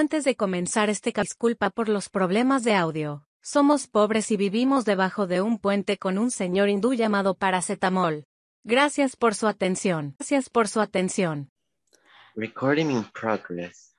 Antes 0.00 0.22
de 0.22 0.36
comenzar 0.36 0.90
este 0.90 1.12
ca- 1.12 1.22
disculpa 1.22 1.70
por 1.70 1.88
los 1.88 2.08
problemas 2.08 2.62
de 2.62 2.72
audio. 2.74 3.26
Somos 3.42 3.88
pobres 3.88 4.30
y 4.30 4.36
vivimos 4.36 4.84
debajo 4.84 5.26
de 5.26 5.40
un 5.40 5.58
puente 5.58 5.98
con 5.98 6.18
un 6.18 6.30
señor 6.30 6.68
hindú 6.68 6.94
llamado 6.94 7.34
paracetamol. 7.34 8.24
Gracias 8.62 9.16
por 9.16 9.34
su 9.34 9.48
atención. 9.48 10.14
Gracias 10.20 10.50
por 10.50 10.68
su 10.68 10.80
atención. 10.80 11.50
Recording 12.36 12.92
in 12.92 13.04
progress. 13.12 13.96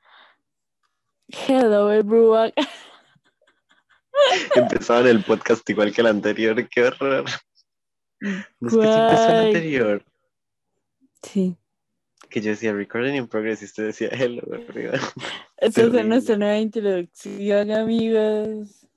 Hello 1.28 1.92
everyone. 1.92 2.54
Empezaban 4.56 5.06
el 5.08 5.22
podcast 5.26 5.70
igual 5.70 5.94
que 5.94 6.00
el 6.00 6.08
anterior, 6.08 6.66
qué 6.70 6.84
horror. 6.86 7.26
No 8.22 8.30
es 8.30 8.62
que 8.62 8.70
sí 8.70 8.78
empezó 8.78 9.30
el 9.30 9.48
anterior. 9.48 10.06
Sí, 11.24 11.58
Que 12.30 12.40
yo 12.42 12.52
decía 12.52 12.72
recording 12.72 13.16
in 13.16 13.28
progress 13.28 13.62
y 13.64 13.66
usted 13.66 13.88
decía 13.88 14.08
hello 14.14 14.44
arriba. 14.70 14.94
esta 15.62 15.82
es 15.82 16.06
nuestra 16.06 16.38
nueva 16.38 16.58
introducción, 16.58 17.72
amigos. 17.72 18.88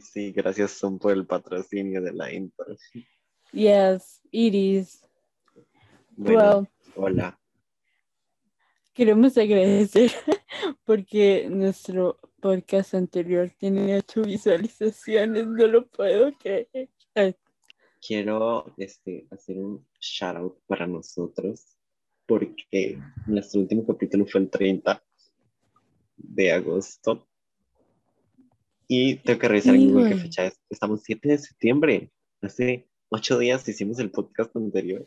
Sí, 0.00 0.32
gracias 0.32 0.72
son 0.72 0.98
por 0.98 1.12
el 1.12 1.26
patrocinio 1.26 2.00
de 2.02 2.12
la 2.12 2.32
intro. 2.32 2.76
Yes, 3.52 4.20
it 4.30 4.54
is. 4.54 5.04
Bueno, 6.16 6.58
Well, 6.58 6.68
hola. 6.96 7.40
queremos 8.92 9.36
agradecer 9.36 10.12
porque 10.84 11.48
nuestro 11.50 12.18
podcast 12.40 12.94
anterior 12.94 13.50
tiene 13.58 13.96
ocho 13.96 14.22
visualizaciones, 14.22 15.46
no 15.46 15.66
lo 15.66 15.86
puedo 15.88 16.32
creer. 16.38 16.90
Quiero 18.06 18.72
este, 18.76 19.26
hacer 19.30 19.58
un 19.58 19.86
shout 20.00 20.36
out 20.36 20.58
para 20.66 20.86
nosotros 20.86 21.76
porque 22.26 22.98
nuestro 23.26 23.60
último 23.60 23.84
capítulo 23.86 24.24
fue 24.26 24.42
el 24.42 24.50
30 24.50 25.02
de 26.22 26.52
agosto. 26.52 27.26
Y 28.88 29.16
tengo 29.16 29.38
que 29.38 29.48
revisar 29.48 29.74
en 29.74 29.82
Sí, 29.82 29.92
Google 29.92 30.10
qué 30.10 30.16
fecha 30.16 30.46
es. 30.46 30.60
Estamos 30.68 31.02
7 31.04 31.28
de 31.28 31.38
septiembre. 31.38 32.10
Hace 32.42 32.88
ocho 33.08 33.38
días 33.38 33.68
hicimos 33.68 33.98
el 33.98 34.10
podcast 34.10 34.54
anterior. 34.56 35.06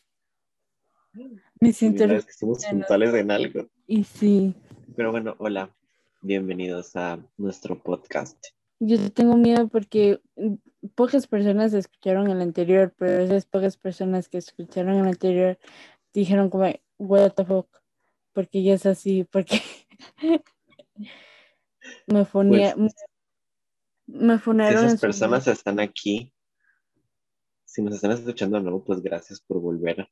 Me 1.59 1.73
siento 1.73 2.07
vez 2.07 2.25
que 2.25 2.33
somos 2.33 2.65
puntuales 2.65 3.13
en 3.13 3.31
algo. 3.31 3.67
y 3.87 4.03
sí, 4.03 4.55
Pero 4.95 5.11
bueno, 5.11 5.35
hola. 5.37 5.75
Bienvenidos 6.21 6.95
a 6.95 7.19
nuestro 7.37 7.77
podcast. 7.83 8.37
yo 8.79 9.11
tengo 9.11 9.35
miedo 9.35 9.67
porque 9.67 10.21
pocas 10.95 11.27
personas 11.27 11.73
escucharon 11.73 12.29
el 12.29 12.41
anterior, 12.41 12.93
pero 12.97 13.21
esas 13.21 13.45
pocas 13.45 13.75
personas 13.75 14.29
que 14.29 14.37
escucharon 14.37 14.95
el 14.95 15.07
anterior 15.07 15.59
dijeron 16.13 16.49
como, 16.49 16.71
what 16.97 17.33
the 17.33 17.43
fuck, 17.43 17.67
porque 18.31 18.63
ya 18.63 18.73
es 18.75 18.85
así, 18.85 19.25
porque 19.25 19.61
me 22.07 22.25
fonía, 22.25 22.75
Pues, 22.75 22.93
me 24.07 24.33
si 24.35 24.39
funaron 24.39 24.79
en 24.79 24.85
esas 24.87 25.01
personas 25.01 25.47
están 25.47 25.79
aquí, 25.79 26.33
si 27.65 27.81
nos 27.81 27.95
están 27.95 28.11
escuchando 28.11 28.57
de 28.57 28.63
nuevo, 28.63 28.83
pues 28.83 29.01
gracias 29.01 29.41
por 29.41 29.59
volver. 29.59 30.07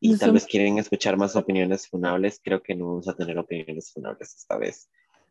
Y 0.00 0.12
No 0.12 0.18
tal 0.18 0.28
son- 0.28 0.34
vez 0.34 0.46
quieren 0.46 0.78
escuchar 0.78 1.16
más 1.16 1.36
opiniones 1.36 1.88
funables. 1.88 2.40
Creo 2.42 2.62
que 2.62 2.74
no 2.74 2.86
vamos 2.88 3.08
a 3.08 3.16
tener 3.16 3.38
opiniones 3.38 3.92
funables 3.92 4.34
esta 4.36 4.56
vez. 4.58 4.88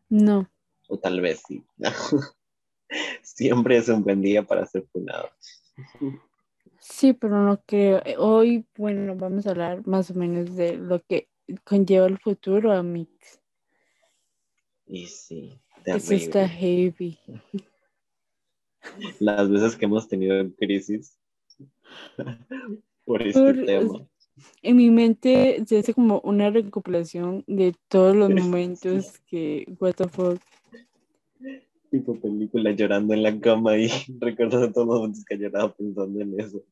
No, 0.08 0.48
O 0.88 0.98
tal 0.98 1.20
vez 1.20 1.42
sí. 1.46 1.64
Siempre 3.22 3.76
es 3.78 3.88
un 3.88 4.04
buen 4.04 4.22
día 4.22 4.44
para 4.44 4.64
ser 4.66 4.86
funado. 4.92 5.28
sí, 6.78 7.12
pero 7.12 7.42
no 7.42 7.60
creo. 7.66 8.00
Eh, 8.04 8.16
Hoy, 8.18 8.66
bueno, 8.76 9.16
vamos 9.16 9.46
a 9.46 9.50
hablar 9.50 9.86
más 9.86 10.10
o 10.10 10.14
menos 10.14 10.54
de 10.56 10.76
lo 10.76 11.02
que 11.02 11.28
conlleva 11.64 12.06
el 12.06 12.18
futuro, 12.18 12.72
amigos. 12.72 13.40
Y 14.86 15.06
sí, 15.06 15.58
Eso 15.84 16.14
está 16.14 16.48
heavy. 16.48 17.18
Las 19.20 19.50
veces 19.50 19.76
que 19.76 19.84
hemos 19.84 20.08
tenido 20.08 20.48
crisis 20.56 21.18
por 23.04 23.22
este 23.22 23.40
Por- 23.40 23.64
tema. 23.64 24.06
En 24.62 24.76
mi 24.76 24.90
mente 24.90 25.64
se 25.66 25.78
hace 25.78 25.94
como 25.94 26.20
una 26.20 26.50
recopilación 26.50 27.42
de 27.46 27.74
todos 27.88 28.14
los 28.14 28.30
momentos 28.30 29.18
que, 29.26 29.64
what 29.80 29.94
the 29.94 30.08
fuck. 30.08 30.38
Tipo 31.90 32.20
película 32.20 32.72
llorando 32.72 33.14
en 33.14 33.22
la 33.22 33.40
cama 33.40 33.78
y 33.78 33.88
recordando 34.20 34.70
todos 34.72 34.86
los 34.86 34.96
momentos 34.96 35.24
que 35.24 35.38
lloraba 35.38 35.74
pensando 35.74 36.20
en 36.20 36.38
eso. 36.38 36.62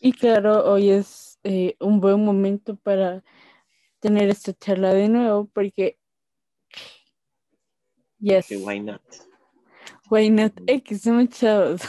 Y 0.00 0.12
claro, 0.12 0.70
hoy 0.70 0.90
es 0.90 1.38
eh, 1.42 1.74
un 1.80 2.00
buen 2.00 2.22
momento 2.22 2.76
para 2.76 3.24
tener 4.00 4.28
esta 4.28 4.52
charla 4.52 4.92
de 4.92 5.08
nuevo 5.08 5.48
porque, 5.54 5.98
yes, 8.20 8.50
why 8.50 8.78
not? 8.78 9.02
why 10.08 10.28
not? 10.28 10.52
Chavos. 11.30 11.82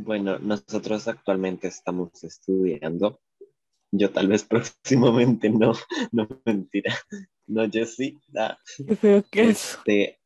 Bueno, 0.00 0.38
nosotros 0.38 1.08
actualmente 1.08 1.66
estamos 1.66 2.22
estudiando. 2.22 3.20
Yo 3.90 4.12
tal 4.12 4.28
vez 4.28 4.44
próximamente 4.48 5.50
no, 5.50 5.72
no 6.12 6.28
mentira. 6.44 6.94
No, 7.48 7.64
yo 7.64 7.84
sí. 7.84 8.16
Ah, 8.36 8.56
feo 9.00 9.24
que 9.28 9.50
es. 9.50 9.74
este, 9.74 10.20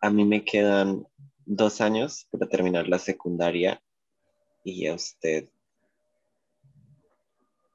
a 0.00 0.10
mí 0.10 0.24
me 0.24 0.44
quedan 0.44 1.06
dos 1.46 1.80
años 1.80 2.26
para 2.30 2.48
terminar 2.48 2.88
la 2.88 2.98
secundaria 2.98 3.80
y 4.64 4.86
a 4.86 4.94
usted. 4.94 5.48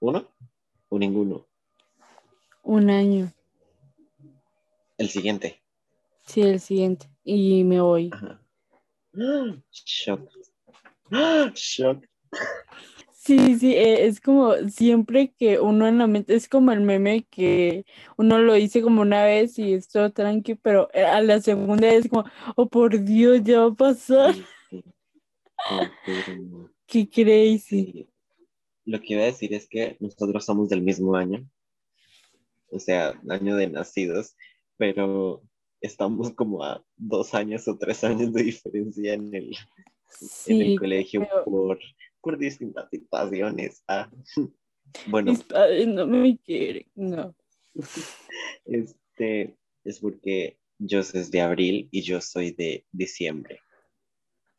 ¿Uno? 0.02 0.28
¿O 0.90 1.00
ninguno? 1.00 1.48
Un 2.64 2.90
año. 2.90 3.32
El 4.98 5.10
siguiente. 5.10 5.62
Sí, 6.26 6.42
el 6.42 6.60
siguiente. 6.60 7.10
Y 7.24 7.64
me 7.64 7.82
voy. 7.82 8.10
Ajá. 8.14 8.42
¡Ah! 9.16 9.56
Shock. 9.72 10.30
¡Ah! 11.12 11.52
Shock. 11.54 12.06
Sí, 13.26 13.58
sí, 13.58 13.74
eh, 13.74 14.06
es 14.06 14.20
como 14.20 14.54
siempre 14.70 15.34
que 15.40 15.58
uno 15.58 15.88
en 15.88 15.98
la 15.98 16.08
mente, 16.08 16.36
es 16.36 16.50
como 16.50 16.74
el 16.74 16.82
meme 16.82 17.26
que 17.30 17.86
uno 18.18 18.38
lo 18.40 18.58
hice 18.58 18.82
como 18.82 19.02
una 19.02 19.24
vez 19.24 19.58
y 19.58 19.74
es 19.74 19.88
todo 19.88 20.12
tranqui, 20.12 20.56
pero 20.56 20.90
eh, 20.94 21.06
a 21.06 21.22
la 21.22 21.40
segunda 21.40 21.88
es 21.90 22.10
como, 22.10 22.26
oh 22.58 22.68
por 22.68 23.02
Dios, 23.02 23.42
ya 23.44 23.62
va 23.62 23.68
a 23.68 23.76
pasar. 23.76 24.34
Sí, 24.34 24.44
sí. 24.70 24.84
Confirmo. 25.70 26.70
Qué 26.86 27.10
crazy. 27.10 27.60
Sí. 27.60 28.10
Lo 28.84 29.00
que 29.00 29.14
iba 29.14 29.22
a 29.22 29.28
decir 29.28 29.54
es 29.54 29.70
que 29.70 29.96
nosotros 30.02 30.44
somos 30.44 30.68
del 30.68 30.82
mismo 30.82 31.16
año, 31.16 31.48
o 32.72 32.80
sea, 32.80 33.14
año 33.30 33.56
de 33.56 33.70
nacidos, 33.70 34.36
pero 34.78 35.42
estamos 35.82 36.32
como 36.34 36.64
a 36.64 36.84
dos 36.96 37.34
años 37.34 37.68
o 37.68 37.78
tres 37.78 38.04
años 38.04 38.34
de 38.34 38.44
diferencia 38.44 39.14
en 39.14 39.34
el, 39.34 39.56
en 40.48 40.62
el 40.62 40.80
colegio 40.80 41.22
pero- 41.22 41.44
por, 41.46 41.80
por 42.22 42.38
distintas 42.38 42.90
situaciones. 42.90 43.84
Ah, 43.88 44.10
Bueno, 45.08 45.32
mis 45.32 45.44
padres 45.44 45.88
no 45.88 46.06
me 46.06 46.38
quieren, 46.38 46.86
no. 46.94 47.34
este 48.66 49.58
es 49.84 50.00
porque 50.00 50.60
yo 50.78 51.02
soy 51.04 51.24
de 51.32 51.42
abril 51.42 51.88
y 51.92 52.02
yo 52.04 52.22
soy 52.22 52.52
de 52.52 52.86
diciembre. 52.92 53.60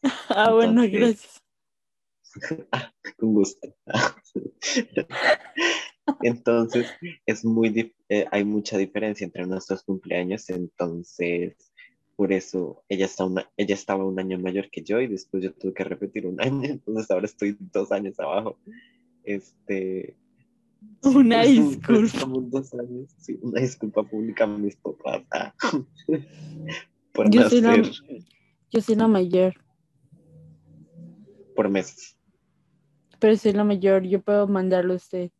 Ah, 0.28 0.52
bueno, 0.52 0.82
gracias. 0.90 1.42
Con 3.18 3.34
gusto. 3.34 3.68
Entonces, 6.22 6.86
es 7.26 7.44
muy 7.44 7.94
eh, 8.08 8.26
hay 8.30 8.44
mucha 8.44 8.76
diferencia 8.76 9.24
entre 9.24 9.46
nuestros 9.46 9.82
cumpleaños, 9.82 10.50
entonces, 10.50 11.72
por 12.16 12.32
eso 12.32 12.84
ella, 12.88 13.06
está 13.06 13.24
una, 13.24 13.50
ella 13.56 13.74
estaba 13.74 14.04
un 14.04 14.18
año 14.18 14.38
mayor 14.38 14.70
que 14.70 14.82
yo 14.82 15.00
y 15.00 15.06
después 15.06 15.42
yo 15.42 15.52
tuve 15.52 15.74
que 15.74 15.84
repetir 15.84 16.26
un 16.26 16.40
año, 16.42 16.64
entonces 16.64 17.10
ahora 17.10 17.26
estoy 17.26 17.56
dos 17.72 17.92
años 17.92 18.18
abajo. 18.20 18.58
Este... 19.24 20.16
Una 21.02 21.44
disculpa. 21.44 22.04
estamos 22.04 22.50
dos 22.50 22.74
años, 22.74 23.10
sí, 23.18 23.38
una 23.40 23.62
disculpa 23.62 24.02
pública 24.02 24.44
a 24.44 24.46
mis 24.46 24.76
papás. 24.76 25.22
ah, 25.30 25.54
por 27.12 27.30
Yo 27.30 27.48
soy 27.48 27.62
la, 27.62 27.78
nacer 27.78 27.92
yo 28.70 28.80
soy 28.80 28.96
la 28.96 29.08
mayor, 29.08 29.54
por 31.56 31.70
meses. 31.70 32.18
pero 33.18 33.34
soy 33.36 33.52
la 33.52 33.64
mayor, 33.64 34.02
yo 34.02 34.20
puedo 34.20 34.46
mandarlo 34.46 34.92
a 34.92 34.96
usted. 34.96 35.30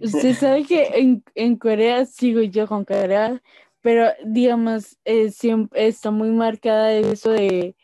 Usted 0.00 0.34
sabe 0.34 0.64
que 0.64 0.84
en, 0.94 1.24
en 1.34 1.56
Corea 1.56 2.04
sigo 2.06 2.40
yo 2.42 2.66
con 2.66 2.84
Corea, 2.84 3.42
pero 3.80 4.06
digamos, 4.24 4.98
eh, 5.04 5.30
siempre 5.30 5.86
está 5.88 6.10
muy 6.10 6.30
marcada 6.30 6.92
eso 6.92 7.30
de 7.30 7.74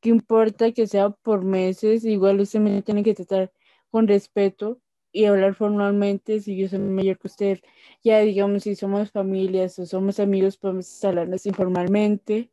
que 0.00 0.10
importa 0.10 0.72
que 0.72 0.86
sea 0.86 1.10
por 1.10 1.44
meses, 1.44 2.04
igual 2.04 2.40
usted 2.40 2.60
me 2.60 2.82
tiene 2.82 3.02
que 3.02 3.14
tratar 3.14 3.52
con 3.90 4.06
respeto 4.08 4.80
y 5.12 5.26
hablar 5.26 5.54
formalmente 5.54 6.40
si 6.40 6.56
yo 6.56 6.68
soy 6.68 6.80
mayor 6.80 7.18
que 7.18 7.28
usted. 7.28 7.60
Ya 8.02 8.18
digamos, 8.20 8.64
si 8.64 8.74
somos 8.74 9.10
familias 9.12 9.78
o 9.78 9.86
somos 9.86 10.18
amigos, 10.20 10.56
podemos 10.56 11.02
hablarnos 11.04 11.46
informalmente, 11.46 12.50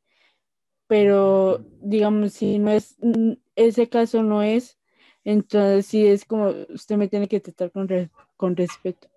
pero 0.88 1.66
digamos, 1.82 2.34
si 2.34 2.60
no 2.60 2.72
es, 2.72 2.98
ese 3.56 3.90
caso 3.90 4.24
no 4.24 4.44
es, 4.44 4.78
entonces 5.24 5.86
sí 5.86 6.06
es 6.06 6.26
como 6.26 6.50
usted 6.70 6.98
me 6.98 7.08
tiene 7.08 7.28
que 7.28 7.40
tratar 7.40 7.72
con, 7.72 7.88
re- 7.88 8.10
con 8.42 8.56
respeto. 8.56 9.08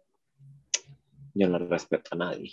Yo 1.33 1.49
no 1.49 1.59
respeto 1.59 2.11
a 2.13 2.17
nadie. 2.17 2.53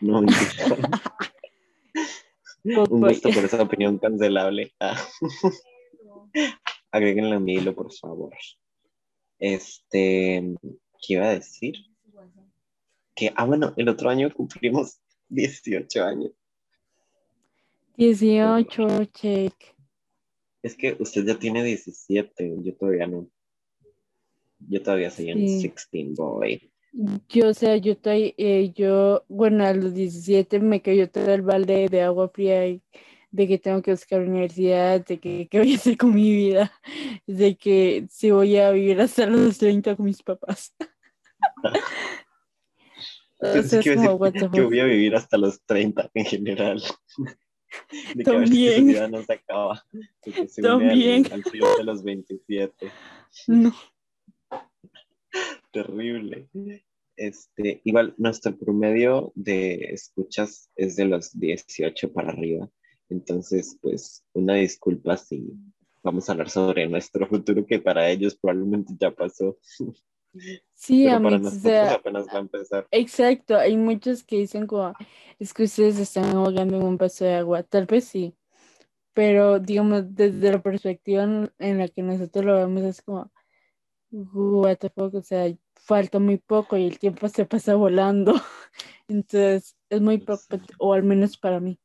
No, 0.00 0.18
Un 2.64 3.00
gusto 3.00 3.30
por 3.30 3.44
esa 3.44 3.62
opinión 3.62 3.98
cancelable. 3.98 4.74
Ah. 4.80 5.00
Agréguenle 6.90 7.36
a 7.36 7.40
mi 7.40 7.54
hilo, 7.54 7.74
por 7.74 7.92
favor. 7.92 8.34
Este, 9.38 10.54
¿qué 11.00 11.14
iba 11.14 11.26
a 11.26 11.34
decir? 11.34 11.76
Que, 13.14 13.32
ah, 13.34 13.46
bueno, 13.46 13.72
el 13.76 13.88
otro 13.88 14.10
año 14.10 14.30
cumplimos 14.34 15.00
18 15.28 16.04
años. 16.04 16.32
18, 17.96 19.04
check. 19.06 19.54
Es 20.62 20.76
que 20.76 20.96
usted 21.00 21.24
ya 21.24 21.38
tiene 21.38 21.64
17, 21.64 22.56
yo 22.62 22.76
todavía 22.76 23.06
no. 23.06 23.30
Yo 24.60 24.82
todavía 24.82 25.10
soy 25.10 25.32
un 25.32 25.38
16 25.38 26.14
boy. 26.14 26.70
Yo, 27.28 27.48
o 27.48 27.54
sea, 27.54 27.76
yo 27.76 27.92
estoy, 27.92 28.34
eh, 28.38 28.72
yo, 28.74 29.24
bueno, 29.28 29.64
a 29.64 29.72
los 29.72 29.94
17 29.94 30.58
me 30.60 30.82
cayó 30.82 31.08
todo 31.10 31.32
el 31.32 31.42
balde 31.42 31.88
de 31.88 32.02
agua 32.02 32.28
fría 32.28 32.66
y 32.66 32.82
de 33.30 33.46
que 33.46 33.58
tengo 33.58 33.82
que 33.82 33.90
buscar 33.90 34.20
universidad, 34.20 35.04
de 35.04 35.20
que 35.20 35.48
qué 35.48 35.58
voy 35.58 35.74
a 35.74 35.76
hacer 35.76 35.96
con 35.96 36.14
mi 36.14 36.32
vida, 36.34 36.72
de 37.26 37.56
que 37.56 38.06
si 38.10 38.30
voy 38.30 38.56
a 38.56 38.70
vivir 38.70 39.00
hasta 39.00 39.26
los 39.26 39.58
30 39.58 39.96
con 39.96 40.06
mis 40.06 40.22
papás. 40.22 40.74
Entonces, 43.40 43.84
que, 43.84 43.94
voy 43.94 44.80
a 44.80 44.84
vivir 44.84 45.14
hasta 45.14 45.38
los 45.38 45.62
30 45.64 46.10
en 46.14 46.24
general. 46.24 46.82
De 48.14 48.24
que 48.24 48.30
También. 48.30 48.86
vida 48.86 49.08
no 49.08 49.22
se 49.22 49.34
acaba. 49.34 49.84
También. 50.62 51.26
Al, 51.26 51.44
al 51.44 51.76
de 51.76 51.84
los 51.84 52.02
27. 52.02 52.90
No. 53.46 53.74
Terrible. 55.82 56.48
Este, 57.16 57.80
igual 57.84 58.14
nuestro 58.16 58.56
promedio 58.56 59.32
de 59.34 59.92
escuchas 59.92 60.70
es 60.76 60.96
de 60.96 61.04
los 61.04 61.38
18 61.38 62.12
para 62.12 62.30
arriba. 62.30 62.68
Entonces, 63.08 63.78
pues, 63.80 64.24
una 64.32 64.54
disculpa 64.54 65.16
si 65.16 65.52
vamos 66.02 66.28
a 66.28 66.32
hablar 66.32 66.50
sobre 66.50 66.88
nuestro 66.88 67.26
futuro, 67.26 67.64
que 67.66 67.78
para 67.78 68.08
ellos 68.08 68.36
probablemente 68.36 68.92
ya 68.98 69.10
pasó. 69.10 69.58
Sí, 70.74 71.04
Pero 71.04 71.22
para 71.22 71.38
nosotros 71.38 71.62
sea, 71.62 71.94
apenas 71.94 72.26
va 72.28 72.34
a 72.34 72.40
empezar. 72.40 72.86
exacto, 72.90 73.56
hay 73.56 73.76
muchos 73.76 74.22
que 74.22 74.36
dicen 74.36 74.66
como, 74.66 74.92
es 75.38 75.52
que 75.54 75.64
ustedes 75.64 75.98
están 75.98 76.36
ahogando 76.36 76.76
en 76.76 76.82
un 76.82 76.96
vaso 76.96 77.24
de 77.24 77.34
agua, 77.34 77.62
tal 77.62 77.86
vez 77.86 78.04
sí, 78.04 78.34
pero 79.14 79.58
digamos, 79.58 80.14
desde 80.14 80.52
la 80.52 80.62
perspectiva 80.62 81.24
en 81.58 81.78
la 81.78 81.88
que 81.88 82.02
nosotros 82.02 82.44
lo 82.44 82.54
vemos 82.54 82.82
es 82.84 83.02
como, 83.02 83.32
what 84.10 84.76
the 84.76 84.90
fuck, 84.90 85.14
o 85.14 85.22
sea, 85.22 85.52
falta 85.88 86.18
muy 86.18 86.36
poco 86.36 86.76
y 86.76 86.84
el 86.86 86.98
tiempo 86.98 87.28
se 87.28 87.46
pasa 87.46 87.74
volando, 87.74 88.34
entonces 89.08 89.74
es 89.88 90.00
muy 90.02 90.18
poco, 90.18 90.60
o 90.78 90.92
al 90.92 91.02
menos 91.02 91.38
para 91.38 91.60
mí. 91.60 91.80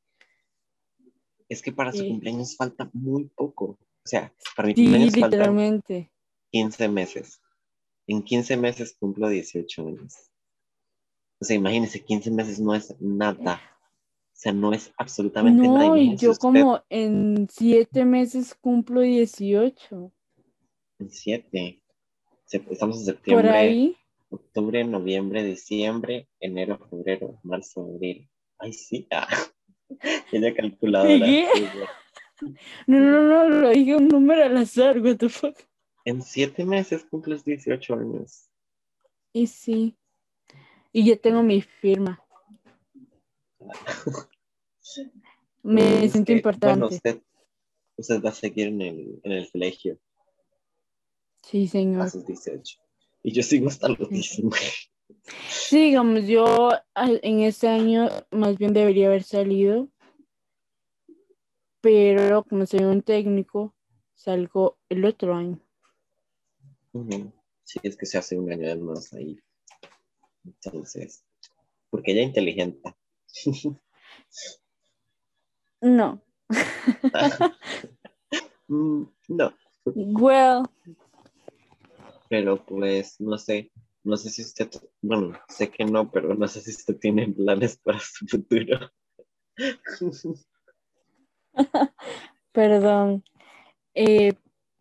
Es 1.48 1.62
que 1.62 1.72
para 1.72 1.92
su 1.94 2.00
Sí. 2.00 2.10
cumpleaños 2.10 2.56
falta 2.58 2.90
muy 2.94 3.26
poco. 3.36 3.66
O 4.06 4.08
sea, 4.08 4.34
para 4.56 4.68
mi 4.68 4.76
Sí, 4.76 4.84
cumpleaños 4.84 5.14
faltan 5.14 5.32
literalmente. 5.32 6.12
15 6.52 6.88
meses. 6.90 7.42
En 8.08 8.22
15 8.24 8.58
meses 8.58 8.94
cumplo 9.00 9.30
18 9.30 9.88
años. 9.88 10.14
O 11.40 11.46
sea, 11.46 11.56
imagínense, 11.56 12.04
15 12.04 12.30
meses 12.32 12.60
no 12.60 12.76
es 12.76 12.96
nada. 13.00 13.62
O 14.34 14.36
sea, 14.36 14.52
no 14.52 14.74
es 14.74 14.92
absolutamente 14.98 15.66
nada. 15.68 15.88
No, 15.88 15.96
y 15.96 16.02
Imagínese 16.02 16.26
yo 16.26 16.32
usted 16.32 16.42
como 16.42 16.84
en 16.90 17.48
siete 17.50 18.04
meses 18.04 18.56
cumplo 18.56 19.00
18. 19.02 20.12
En 21.00 21.10
7. 21.10 21.83
Estamos 22.54 23.00
en 23.00 23.06
Por 23.06 23.16
septiembre, 23.16 23.50
ahí, 23.50 23.98
octubre, 24.30 24.84
noviembre, 24.84 25.44
diciembre, 25.44 26.28
enero, 26.40 26.78
febrero, 26.90 27.40
marzo, 27.44 27.82
abril. 27.82 28.30
Ay, 28.60 28.74
sí. 28.74 29.08
Ah. 30.00 30.08
Ella 30.32 30.56
calculadora. 30.56 31.24
¿Qué? 31.24 31.46
no, 32.88 33.00
no, 33.00 33.22
no, 33.22 33.50
lo 33.50 33.70
dije 33.70 33.96
un 33.96 34.08
número 34.08 34.44
al 34.44 34.58
azar, 34.58 35.00
what 35.00 35.18
the 35.18 35.30
fuck. 35.30 35.56
En 36.06 36.24
7 36.24 36.66
meses 36.66 37.06
cumples 37.06 37.44
18 37.44 37.94
años. 37.94 38.50
Y 39.34 39.46
sí, 39.46 39.96
y 40.92 41.06
yo 41.06 41.20
tengo 41.20 41.44
mi 41.44 41.62
firma. 41.62 42.20
Me 45.62 46.10
siento 46.10 46.32
importante. 46.32 46.80
Bueno, 46.80 46.96
usted, 46.96 47.22
usted 47.98 48.24
va 48.24 48.30
a 48.30 48.34
seguir 48.34 48.68
en 48.68 48.82
el, 48.82 49.20
en 49.24 49.32
el 49.32 49.52
colegio 49.52 50.00
Sí, 51.44 51.66
a 51.66 51.68
señor. 51.68 52.10
sus 52.10 52.26
18. 52.26 52.80
Y 53.24 53.32
yo 53.34 53.44
sigo 53.44 53.68
hasta 53.68 53.90
los 53.90 54.08
Sí. 54.10 54.42
19. 54.42 54.58
Sí, 55.50 55.84
digamos, 55.86 56.26
yo 56.28 56.72
en 56.96 57.42
este 57.42 57.68
año 57.68 58.10
más 58.32 58.58
bien 58.58 58.74
debería 58.74 59.08
haber 59.08 59.24
salido, 59.24 59.90
pero 61.82 62.44
como 62.44 62.66
soy 62.66 62.82
un 62.84 63.02
técnico, 63.02 63.76
salgo 64.14 64.78
el 64.90 65.06
otro 65.06 65.36
año. 65.36 65.60
Sí, 67.64 67.80
es 67.84 67.96
que 67.98 68.06
se 68.06 68.18
hace 68.18 68.38
un 68.38 68.52
año 68.52 68.68
de 68.68 68.76
más 68.76 69.14
ahí. 69.14 69.40
Entonces, 70.46 71.24
porque 71.90 72.12
ella 72.12 72.22
es 72.22 72.28
inteligente. 72.28 72.96
No. 75.82 76.22
Mm, 78.70 79.04
no, 79.28 79.54
Well, 79.86 80.66
pero 82.34 82.66
pues 82.66 83.22
no 83.22 83.38
sé, 83.38 83.72
no 84.04 84.18
sé 84.18 84.32
si 84.32 84.42
usted, 84.42 84.68
bueno, 85.04 85.38
sé 85.48 85.70
que 85.70 85.86
no, 85.86 86.10
pero 86.10 86.34
no 86.34 86.48
sé 86.48 86.62
si 86.62 86.72
usted 86.72 86.98
tiene 86.98 87.28
planes 87.38 87.78
para 87.78 88.00
su 88.00 88.26
futuro. 88.26 88.90
perdón. 92.52 93.24
Eh, 93.94 94.34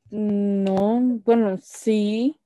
no, 0.08 1.20
bueno, 1.26 1.58
sí, 1.62 2.40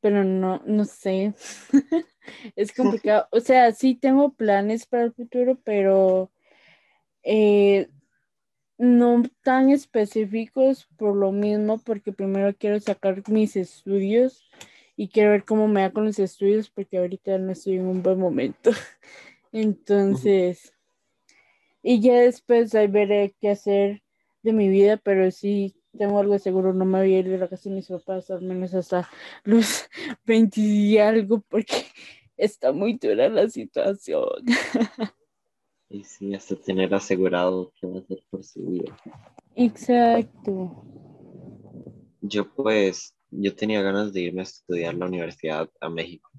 pero 0.00 0.22
no, 0.22 0.62
no 0.64 0.84
sé. 0.84 1.34
Es 2.54 2.72
complicado. 2.72 3.26
O 3.32 3.40
sea, 3.40 3.72
sí 3.72 3.96
tengo 3.96 4.32
planes 4.32 4.86
para 4.86 5.02
el 5.02 5.12
futuro, 5.12 5.58
pero 5.64 6.30
eh, 7.24 7.88
no 8.78 9.22
tan 9.42 9.70
específicos 9.70 10.86
por 10.96 11.16
lo 11.16 11.32
mismo, 11.32 11.78
porque 11.78 12.12
primero 12.12 12.54
quiero 12.56 12.80
sacar 12.80 13.22
mis 13.28 13.56
estudios 13.56 14.48
y 14.96 15.08
quiero 15.08 15.30
ver 15.30 15.44
cómo 15.44 15.68
me 15.68 15.82
va 15.82 15.90
con 15.90 16.04
los 16.04 16.18
estudios, 16.18 16.70
porque 16.70 16.98
ahorita 16.98 17.38
no 17.38 17.52
estoy 17.52 17.74
en 17.74 17.86
un 17.86 18.02
buen 18.02 18.18
momento. 18.18 18.70
Entonces, 19.52 20.74
y 21.82 22.00
ya 22.00 22.14
después 22.20 22.74
ahí 22.74 22.86
veré 22.86 23.34
qué 23.40 23.50
hacer 23.50 24.02
de 24.42 24.52
mi 24.52 24.68
vida, 24.68 24.96
pero 24.96 25.30
sí 25.30 25.76
tengo 25.96 26.18
algo 26.18 26.38
seguro, 26.38 26.72
no 26.72 26.84
me 26.84 26.98
voy 27.00 27.14
a 27.14 27.18
ir 27.20 27.28
de 27.28 27.38
la 27.38 27.48
casa 27.48 27.68
de 27.68 27.76
mis 27.76 27.88
papás, 27.88 28.30
al 28.30 28.42
menos 28.42 28.74
hasta 28.74 29.08
los 29.44 29.88
20 30.24 30.60
y 30.60 30.98
algo, 30.98 31.40
porque 31.48 31.86
está 32.36 32.72
muy 32.72 32.94
dura 32.94 33.28
la 33.28 33.48
situación. 33.48 34.44
Y 35.94 36.02
sí, 36.02 36.34
hasta 36.34 36.56
tener 36.56 36.92
asegurado 36.92 37.72
qué 37.80 37.86
va 37.86 37.98
a 37.98 38.00
hacer 38.00 38.18
por 38.28 38.42
su 38.42 38.66
vida. 38.66 38.96
Exacto. 39.54 40.84
Yo 42.20 42.52
pues, 42.52 43.14
yo 43.30 43.54
tenía 43.54 43.80
ganas 43.80 44.12
de 44.12 44.22
irme 44.22 44.40
a 44.40 44.42
estudiar 44.42 44.94
la 44.94 45.06
universidad 45.06 45.70
a 45.80 45.88
México. 45.88 46.32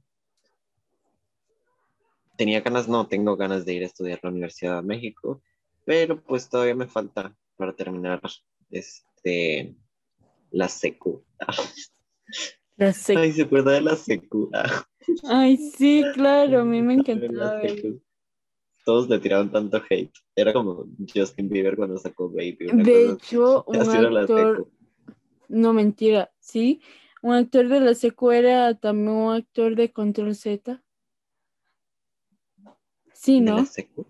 Tenía 2.38 2.60
ganas, 2.60 2.90
no, 2.90 3.08
tengo 3.08 3.38
ganas 3.38 3.64
de 3.64 3.76
ir 3.76 3.84
a 3.84 3.86
estudiar 3.86 4.20
la 4.24 4.30
universidad 4.30 4.78
a 4.78 4.82
México, 4.82 5.42
pero 5.86 6.22
pues 6.22 6.50
todavía 6.50 6.76
me 6.76 6.88
falta 6.88 7.34
para 7.56 7.74
terminar 7.74 8.20
este 8.70 9.74
la 10.52 10.68
secu. 10.68 11.24
La 12.78 12.92
sé. 12.92 13.16
Ay, 13.16 13.32
se 13.32 13.44
acuerda 13.44 13.72
de 13.72 13.80
la 13.80 13.96
secu. 13.96 14.52
Ay, 15.30 15.56
sí, 15.56 16.04
claro, 16.14 16.60
a 16.60 16.66
mí 16.66 16.82
me 16.82 16.96
la 16.98 17.00
encantaba. 17.00 17.62
secu. 17.62 18.02
Todos 18.86 19.10
le 19.10 19.20
tiraban 19.20 19.52
tanto 19.52 19.82
hate. 19.90 20.14
Era 20.36 20.54
como 20.54 20.86
Justin 21.14 21.50
Bieber 21.50 21.76
cuando 21.76 21.98
sacó 21.98 22.30
Baby. 22.30 22.68
De 22.72 23.12
hecho, 23.12 23.66
un 23.68 23.76
actor, 23.78 24.70
no 25.50 25.74
mentira, 25.74 26.32
sí, 26.40 26.82
un 27.24 27.34
actor 27.34 27.68
de 27.68 27.80
la 27.80 27.96
secu 27.96 28.30
era 28.30 28.76
también 28.76 29.10
un 29.10 29.34
actor 29.34 29.76
de 29.76 29.92
Control 29.92 30.36
Z. 30.36 30.84
Sí, 33.12 33.40
¿De 33.40 33.46
la 33.46 33.58
¿no? 33.58 33.66
secu? 33.66 34.06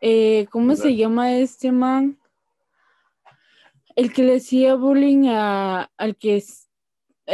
Eh, 0.00 0.46
¿cómo 0.50 0.74
se 0.74 0.96
llama 0.96 1.36
este 1.36 1.70
man? 1.72 2.18
El 3.94 4.12
que 4.12 4.24
le 4.24 4.36
hacía 4.36 4.74
bullying 4.74 5.28
a, 5.28 5.90
al 5.96 6.16
que 6.16 6.36
es 6.36 6.68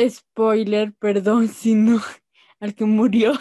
spoiler, 0.09 0.93
perdón, 0.95 1.49
si 1.49 1.75
no, 1.75 2.01
al 2.61 2.75
que 2.75 2.85
murió. 2.85 3.33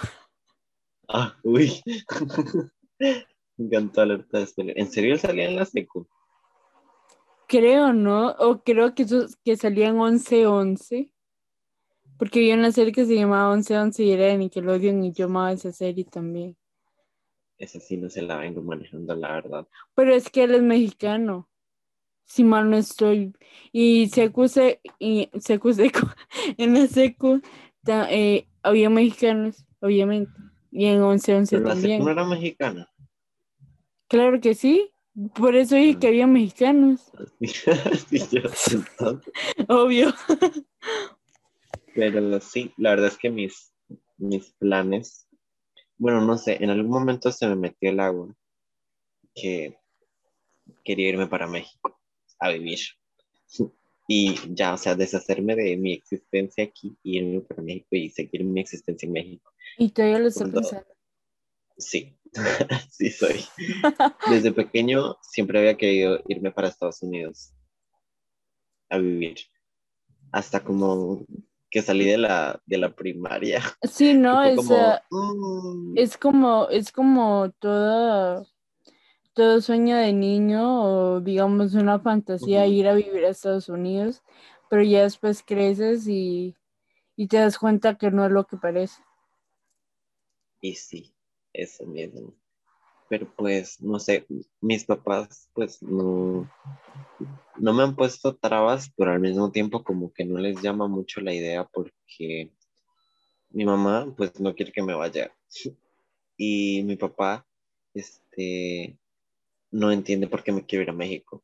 Ah, 1.13 1.36
uy. 1.44 1.82
Me 3.00 3.65
encantó 3.65 4.01
alerta 4.01 4.39
de 4.39 4.48
spoiler. 4.48 4.80
¿En 4.80 4.89
serio 4.89 5.18
salía 5.18 5.50
en 5.50 5.58
la 5.58 5.65
secu? 5.65 6.08
Creo, 7.48 7.91
¿no? 7.91 8.30
O 8.39 8.63
creo 8.63 8.96
que 8.96 9.03
esos 9.03 9.36
que 9.44 9.58
salían 9.58 9.98
11-11. 9.98 11.12
Porque 12.18 12.39
había 12.39 12.56
una 12.56 12.72
serie 12.72 12.94
que 12.94 13.06
se 13.06 13.15
llamaba 13.15 13.53
11-11 13.53 14.03
y 14.03 14.12
era 14.12 14.25
de 14.27 14.38
Nickelodeon 14.38 15.03
y 15.03 15.12
yo 15.12 15.25
amaba 15.25 15.51
esa 15.51 15.72
serie 15.72 16.06
también. 16.06 16.56
Esa 17.58 17.80
sí 17.80 17.98
no 17.98 18.10
se 18.10 18.22
la 18.22 18.38
vengo 18.38 18.62
manejando, 18.62 19.15
la 19.15 19.34
verdad. 19.34 19.68
Pero 19.96 20.13
es 20.15 20.30
que 20.30 20.44
él 20.44 20.56
es 20.56 20.62
mexicano. 20.63 21.50
Si 22.25 22.44
mal 22.44 22.70
no 22.70 22.77
estoy. 22.77 23.34
Y 23.74 24.08
Secu, 24.08 24.48
se, 24.48 24.80
y 24.98 25.30
Secu, 25.39 25.74
Secu, 25.74 26.08
en 26.58 26.74
la 26.74 26.88
Secu 26.88 27.41
ta- 27.84 28.10
eh, 28.10 28.48
había 28.63 28.89
mexicanos, 28.89 29.65
obviamente. 29.82 30.32
Y 30.72 30.86
en 30.86 31.01
11-11 31.01 31.50
Pero 31.50 31.63
la 31.63 31.74
también. 31.74 32.04
no 32.04 32.10
era 32.10 32.25
mexicana. 32.25 32.90
Claro 34.08 34.40
que 34.40 34.56
sí. 34.56 34.90
Por 35.36 35.56
eso 35.56 35.75
dije 35.75 36.00
que 36.00 36.08
había 36.08 36.25
mexicanos. 36.25 37.12
Obvio. 39.68 40.13
Pero 41.94 42.40
sí, 42.40 42.74
la 42.78 42.92
verdad 42.92 43.08
es 43.08 43.18
que 43.18 43.30
mis, 43.30 43.74
mis 44.18 44.54
planes, 44.54 45.28
bueno, 45.98 46.22
no 46.22 46.38
sé, 46.38 46.63
en 46.63 46.70
algún 46.70 46.92
momento 46.92 47.32
se 47.32 47.48
me 47.48 47.58
metió 47.58 47.90
el 47.90 48.00
agua 48.00 48.34
que 49.36 49.78
quería 50.86 51.10
irme 51.10 51.28
para 51.28 51.48
México 51.48 52.00
a 52.40 52.50
vivir. 52.50 52.80
Y 54.13 54.36
ya, 54.53 54.74
o 54.74 54.77
sea, 54.77 54.94
deshacerme 54.96 55.56
de 55.56 55.77
mi 55.77 55.94
existencia 55.94 56.65
aquí 56.65 56.98
y 57.01 57.20
irme 57.20 57.39
para 57.41 57.62
México 57.62 57.88
y 57.91 58.10
seguir 58.10 58.44
mi 58.44 58.60
existencia 58.60 59.08
en 59.08 59.13
México. 59.13 59.50
Y 59.77 59.89
todavía 59.91 60.20
lo 60.20 60.27
estoy 60.27 60.51
Cuando- 60.51 60.60
pensando. 60.70 60.88
Sí, 61.77 62.20
sí 62.91 63.10
soy. 63.10 63.39
Desde 64.30 64.51
pequeño 64.51 65.15
siempre 65.22 65.60
había 65.60 65.77
querido 65.77 66.20
irme 66.27 66.51
para 66.51 66.68
Estados 66.68 67.01
Unidos 67.01 67.53
a 68.89 68.98
vivir. 68.98 69.38
Hasta 70.34 70.62
como 70.62 71.25
que 71.70 71.82
salí 71.82 72.03
de 72.06 72.18
la, 72.18 72.62
de 72.65 72.77
la 72.77 72.94
primaria. 72.94 73.62
Sí, 73.89 74.13
no, 74.13 74.44
es, 74.44 74.58
como, 74.58 75.00
"Mm". 75.10 75.98
es 75.98 76.18
como, 76.18 76.68
es 76.70 76.91
como 76.91 77.51
toda, 77.60 78.46
todo 79.34 79.62
sueño 79.62 79.96
de 79.96 80.14
niño 80.14 80.84
o 80.84 81.22
digamos 81.22 81.74
una 81.74 82.00
fantasía 82.00 82.64
Ujú. 82.64 82.74
ir 82.74 82.88
a 82.88 82.94
vivir 82.94 83.26
a 83.26 83.30
Estados 83.30 83.70
Unidos, 83.70 84.22
pero 84.70 84.84
ya 84.84 85.04
después 85.04 85.44
creces 85.46 86.08
y, 86.08 86.56
y 87.16 87.28
te 87.28 87.38
das 87.38 87.58
cuenta 87.58 87.98
que 87.98 88.12
no 88.12 88.26
es 88.26 88.32
lo 88.32 88.46
que 88.46 88.58
parece. 88.58 89.02
Y 90.62 90.76
sí, 90.76 91.14
eso 91.54 91.86
mismo. 91.86 92.34
Pero 93.10 93.28
pues, 93.36 93.82
no 93.82 94.00
sé, 94.00 94.26
mis 94.62 94.86
papás 94.86 95.50
pues 95.54 95.82
no, 95.84 96.48
no 97.58 97.74
me 97.74 97.84
han 97.84 97.96
puesto 97.96 98.36
trabas, 98.36 98.92
pero 98.96 99.12
al 99.12 99.20
mismo 99.20 99.52
tiempo 99.52 99.84
como 99.84 100.14
que 100.14 100.26
no 100.26 100.40
les 100.40 100.62
llama 100.62 100.88
mucho 100.88 101.22
la 101.22 101.34
idea 101.34 101.66
porque 101.66 102.52
mi 103.50 103.66
mamá 103.66 104.14
pues 104.16 104.40
no 104.40 104.56
quiere 104.56 104.72
que 104.72 104.84
me 104.84 104.94
vaya. 104.94 105.32
Y 106.44 106.82
mi 106.86 106.96
papá, 106.96 107.46
este, 107.94 108.98
no 109.72 109.92
entiende 109.92 110.28
por 110.28 110.44
qué 110.44 110.51
me 110.51 110.66
quiero 110.66 110.84
ir 110.84 110.90
a 110.90 110.94
México. 110.94 111.44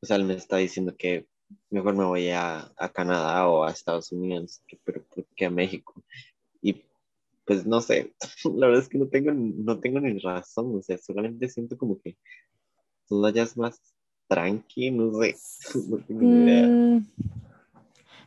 O 0.00 0.06
sea, 0.06 0.16
él 0.16 0.24
me 0.24 0.34
está 0.34 0.58
diciendo 0.58 0.94
que 0.96 1.26
mejor 1.70 1.94
me 1.96 2.04
voy 2.04 2.28
a, 2.28 2.72
a 2.76 2.88
Canadá 2.90 3.48
o 3.48 3.64
a 3.64 3.70
Estados 3.70 4.12
Unidos, 4.12 4.62
pero 4.84 5.02
¿por 5.04 5.24
qué 5.34 5.46
a 5.46 5.50
México? 5.50 5.94
Y 6.60 6.84
pues 7.44 7.66
no 7.66 7.80
sé, 7.80 8.14
la 8.44 8.66
verdad 8.66 8.82
es 8.82 8.88
que 8.88 8.98
no 8.98 9.08
tengo, 9.08 9.32
no 9.32 9.78
tengo 9.80 10.00
ni 10.00 10.18
razón, 10.18 10.76
o 10.76 10.82
sea, 10.82 10.98
solamente 10.98 11.48
siento 11.48 11.76
como 11.78 12.00
que 12.00 12.16
allá 13.24 13.42
es 13.42 13.56
más 13.56 13.80
tranqui, 14.28 14.90
no 14.90 15.12
sé, 15.20 15.36
no 15.88 15.98
tengo 15.98 16.20
ni 16.22 16.44
idea. 16.44 16.66
Mm, 16.66 17.06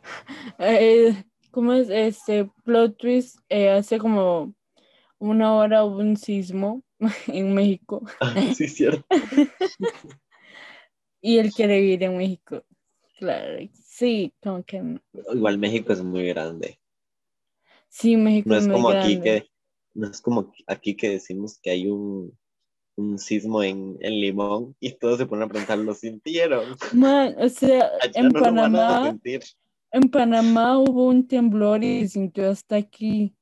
eh, 0.60 1.24
¿cómo 1.51 1.74
es? 1.74 1.89
Este 1.89 2.50
plot 2.63 2.98
twist, 2.98 3.39
eh, 3.50 3.70
hace 3.70 4.00
como 4.00 4.53
una 5.19 5.53
hora 5.55 5.83
hubo 5.83 5.97
un 5.99 6.17
sismo 6.17 6.83
en 7.27 7.53
México 7.53 8.03
Ah, 8.19 8.33
sí, 8.55 8.65
es 8.65 8.75
cierto. 8.75 9.05
y 11.21 11.38
él 11.38 11.51
quiere 11.53 11.79
vivir 11.81 12.03
en 12.03 12.17
México. 12.17 12.63
Claro, 13.17 13.57
sí, 13.73 14.33
como 14.41 14.63
que 14.63 14.81
no. 14.81 15.01
Igual 15.33 15.57
México 15.57 15.91
es 15.93 16.01
muy 16.01 16.27
grande. 16.29 16.79
Sí, 17.89 18.15
México 18.15 18.49
No 18.49 18.55
es 18.55 18.61
es 18.61 18.67
muy 18.67 18.75
como 18.77 18.89
aquí 18.89 19.15
grande. 19.17 19.41
que, 19.41 19.49
no 19.93 20.07
es 20.07 20.21
como 20.21 20.53
aquí 20.67 20.95
que 20.95 21.09
decimos 21.09 21.59
que 21.61 21.71
hay 21.71 21.88
un, 21.88 22.38
un 22.95 23.19
sismo 23.19 23.61
en, 23.61 23.97
en 23.99 24.21
Limón 24.21 24.75
y 24.79 24.93
todos 24.93 25.17
se 25.17 25.25
ponen 25.25 25.43
a 25.43 25.47
preguntar, 25.49 25.77
¿lo 25.79 25.93
sintieron? 25.93 26.63
Man, 26.93 27.35
o 27.39 27.49
sea, 27.49 27.89
Allá 28.01 28.11
en 28.21 28.27
no 28.29 28.39
Panamá, 28.39 29.19
en 29.91 30.09
Panamá 30.09 30.77
hubo 30.79 31.07
un 31.07 31.27
temblor 31.27 31.83
y 31.83 32.01
se 32.03 32.09
sintió 32.09 32.49
hasta 32.49 32.77
aquí. 32.77 33.35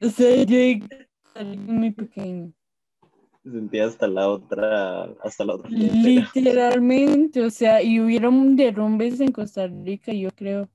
O 0.06 0.08
sea, 0.08 0.44
yo 0.44 0.86
salí 1.34 1.58
muy 1.58 1.90
pequeño. 1.90 2.52
Se 3.44 3.50
sentía 3.50 3.84
hasta 3.84 4.06
la 4.08 4.28
otra, 4.28 5.04
hasta 5.22 5.44
la 5.44 5.54
otra. 5.56 5.68
Literalmente, 5.70 7.42
o 7.42 7.50
sea, 7.50 7.82
y 7.82 8.00
hubieron 8.00 8.56
derrumbes 8.56 9.20
en 9.20 9.30
Costa 9.30 9.66
Rica, 9.66 10.12
yo 10.12 10.30
creo. 10.30 10.68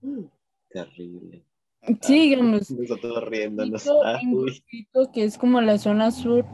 Terrible. 0.70 1.44
Sí, 1.82 2.18
Ah, 2.18 2.22
digamos, 2.22 2.70
Nosotros 2.70 3.28
riéndonos. 3.28 3.86
En 4.22 5.10
que 5.12 5.24
es 5.24 5.36
como 5.36 5.60
la 5.60 5.76
zona 5.76 6.10
sur, 6.10 6.46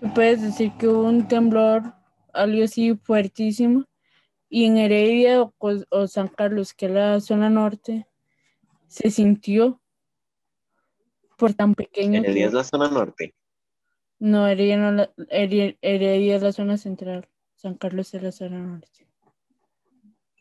tú 0.00 0.12
puedes 0.14 0.40
decir 0.40 0.72
que 0.78 0.88
hubo 0.88 1.04
un 1.04 1.28
temblor, 1.28 1.94
algo 2.32 2.64
así 2.64 2.94
fuertísimo, 2.94 3.84
y 4.48 4.64
en 4.64 4.78
Heredia 4.78 5.42
o, 5.42 5.54
o 5.90 6.06
San 6.06 6.28
Carlos, 6.28 6.72
que 6.72 6.86
es 6.86 6.92
la 6.92 7.20
zona 7.20 7.50
norte, 7.50 8.06
se 8.86 9.10
sintió 9.10 9.80
por 11.38 11.54
tan 11.54 11.74
pequeño 11.74 12.20
Heredia 12.20 12.46
es 12.46 12.50
que... 12.50 12.56
la 12.56 12.64
zona 12.64 12.90
norte. 12.90 13.34
No, 14.18 14.46
Heredia, 14.48 14.76
no 14.76 14.92
la- 14.92 15.12
Heredia, 15.30 15.76
Heredia 15.80 16.36
es 16.36 16.42
la 16.42 16.52
zona 16.52 16.76
central, 16.76 17.28
San 17.54 17.76
Carlos 17.76 18.12
es 18.14 18.22
la 18.22 18.32
zona 18.32 18.58
norte. 18.58 19.06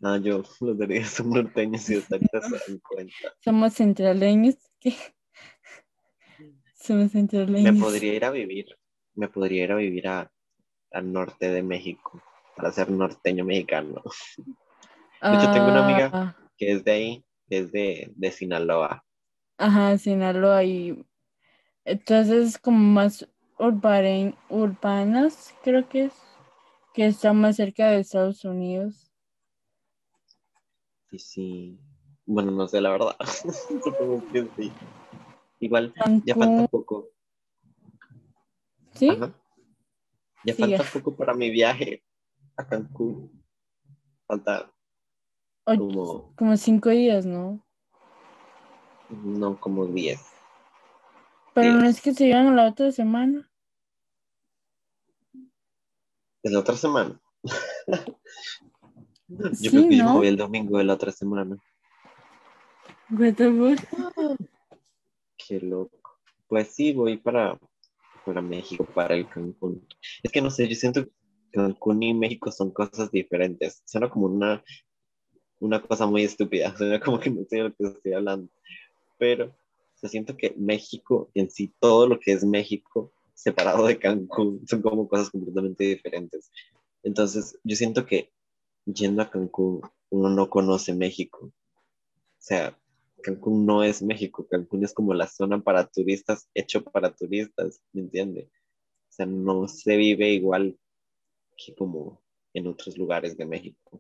Ah, 0.04 0.18
yo, 0.18 0.44
los 0.62 0.78
de 0.78 0.86
Heredia 0.86 1.06
son 1.06 1.30
norteños 1.30 1.90
y 1.90 1.96
hasta 1.96 2.16
ahorita 2.16 2.42
se 2.42 2.52
dan 2.68 2.80
cuenta. 2.80 3.14
Somos 3.44 3.74
centraleños, 3.76 4.56
¿qué? 4.80 4.94
Somos 6.74 7.12
Me 7.12 7.12
centraleños. 7.12 7.78
podría 7.80 8.14
ir 8.14 8.26
a 8.26 8.32
vivir, 8.32 8.66
me 9.16 9.28
podría 9.30 9.64
ir 9.66 9.72
a 9.72 9.76
vivir 9.76 10.08
a, 10.08 10.32
al 10.92 11.12
norte 11.14 11.50
de 11.52 11.64
México 11.64 12.22
para 12.56 12.72
ser 12.72 12.90
norteño 12.90 13.46
mexicano. 13.46 14.02
De 15.22 15.36
hecho, 15.36 15.52
tengo 15.52 15.70
una 15.70 15.80
amiga 15.84 16.10
Ah, 16.14 16.36
que 16.58 16.72
es 16.72 16.84
de 16.84 16.92
ahí, 16.92 17.26
es 17.50 17.72
de, 17.72 18.12
de 18.16 18.32
Sinaloa. 18.32 19.04
Ajá, 19.58 19.98
Sinaloa 19.98 20.64
y 20.64 21.04
entonces 21.84 22.60
como 22.60 22.78
más 22.78 23.28
urbanas, 23.58 25.56
creo 25.64 25.88
que 25.90 26.06
es, 26.06 26.14
que 26.94 27.08
está 27.08 27.34
más 27.34 27.56
cerca 27.56 27.90
de 27.90 28.00
Estados 28.00 28.46
Unidos. 28.46 29.12
Y 31.12 31.20
sí, 31.20 31.80
bueno, 32.26 32.52
no 32.52 32.68
sé 32.68 32.82
la 32.82 32.92
verdad. 32.92 33.16
Supongo 33.84 34.24
que 34.32 34.48
sí. 34.58 34.72
Igual, 35.60 35.94
ya 36.24 36.36
falta 36.36 36.68
poco. 36.68 37.10
¿sí? 38.94 39.10
Ajá. 39.10 39.34
Ya 40.44 40.54
Sí, 40.54 40.62
falta 40.62 40.84
ya. 40.84 40.90
poco 40.92 41.16
para 41.16 41.34
mi 41.34 41.50
viaje 41.50 42.04
a 42.56 42.68
Cancún. 42.68 43.44
Falta 44.28 44.72
como, 45.64 46.34
como 46.36 46.58
cinco 46.58 46.90
días, 46.90 47.26
¿no? 47.26 47.67
No, 49.10 49.60
como 49.60 49.86
10. 49.88 50.20
Pero 51.54 51.74
no 51.74 51.86
es 51.88 52.02
que 52.02 52.14
se 52.14 52.26
llegan 52.26 52.56
la 52.56 52.68
otra 52.68 52.92
semana. 52.92 53.50
Es 56.44 56.52
la 56.52 56.60
otra 56.60 56.76
semana. 56.76 57.20
Yo 59.28 59.50
Sí, 59.54 59.70
creo 59.70 59.90
que 59.90 59.98
yo 59.98 60.04
me 60.06 60.10
¿no? 60.10 60.14
voy 60.18 60.28
el 60.28 60.38
domingo 60.38 60.78
de 60.78 60.86
la 60.86 60.94
otra 60.94 61.12
semana. 61.12 61.58
What 63.10 63.34
the 63.36 63.52
fuck? 63.52 63.80
Qué 65.38 65.60
loco. 65.60 66.18
Pues 66.48 66.74
sí, 66.74 66.94
voy 66.94 67.18
para, 67.18 67.60
para 68.26 68.42
México, 68.42 68.86
para 68.86 69.16
el 69.16 69.28
Cancún. 69.28 69.86
Es 70.24 70.32
que 70.32 70.42
no 70.42 70.50
sé, 70.50 70.68
yo 70.68 70.76
siento 70.76 71.04
que 71.06 71.12
Cancún 71.52 72.04
y 72.04 72.14
México 72.14 72.52
son 72.52 72.72
cosas 72.72 73.12
diferentes. 73.12 73.82
Suena 73.86 74.10
como 74.10 74.28
una, 74.28 74.64
una 75.60 75.82
cosa 75.82 76.06
muy 76.06 76.24
estúpida. 76.24 76.76
Suena 76.78 77.00
como 77.02 77.20
que 77.20 77.30
no 77.30 77.44
sé 77.50 77.58
de 77.58 77.64
lo 77.64 77.74
que 77.76 77.84
estoy 77.84 78.14
hablando. 78.14 78.50
Pero 79.18 79.56
o 79.98 80.00
sea, 80.00 80.10
siento 80.12 80.38
que 80.38 80.54
México 80.58 81.32
en 81.34 81.50
sí, 81.50 81.74
todo 81.80 82.08
lo 82.08 82.20
que 82.20 82.32
es 82.32 82.46
México, 82.46 83.12
separado 83.34 83.88
de 83.88 83.98
Cancún, 83.98 84.62
son 84.68 84.84
como 84.84 85.08
cosas 85.08 85.32
completamente 85.32 85.86
diferentes. 85.86 86.52
Entonces, 87.02 87.58
yo 87.64 87.76
siento 87.76 88.06
que 88.06 88.32
yendo 88.86 89.24
a 89.24 89.32
Cancún, 89.32 89.82
uno 90.12 90.30
no 90.30 90.52
conoce 90.52 90.94
México. 90.94 91.48
O 91.48 91.54
sea, 92.38 92.78
Cancún 93.24 93.66
no 93.66 93.84
es 93.84 94.04
México, 94.04 94.48
Cancún 94.48 94.84
es 94.84 94.94
como 94.94 95.16
la 95.16 95.26
zona 95.26 95.60
para 95.64 95.88
turistas, 95.88 96.48
hecho 96.54 96.84
para 96.84 97.16
turistas, 97.16 97.82
¿me 97.92 98.02
entiende? 98.02 98.52
O 99.10 99.12
sea, 99.12 99.26
no 99.26 99.68
se 99.68 99.98
vive 99.98 100.30
igual 100.30 100.78
que 101.58 101.74
como 101.74 102.22
en 102.54 102.68
otros 102.68 102.96
lugares 103.00 103.36
de 103.36 103.48
México. 103.48 104.00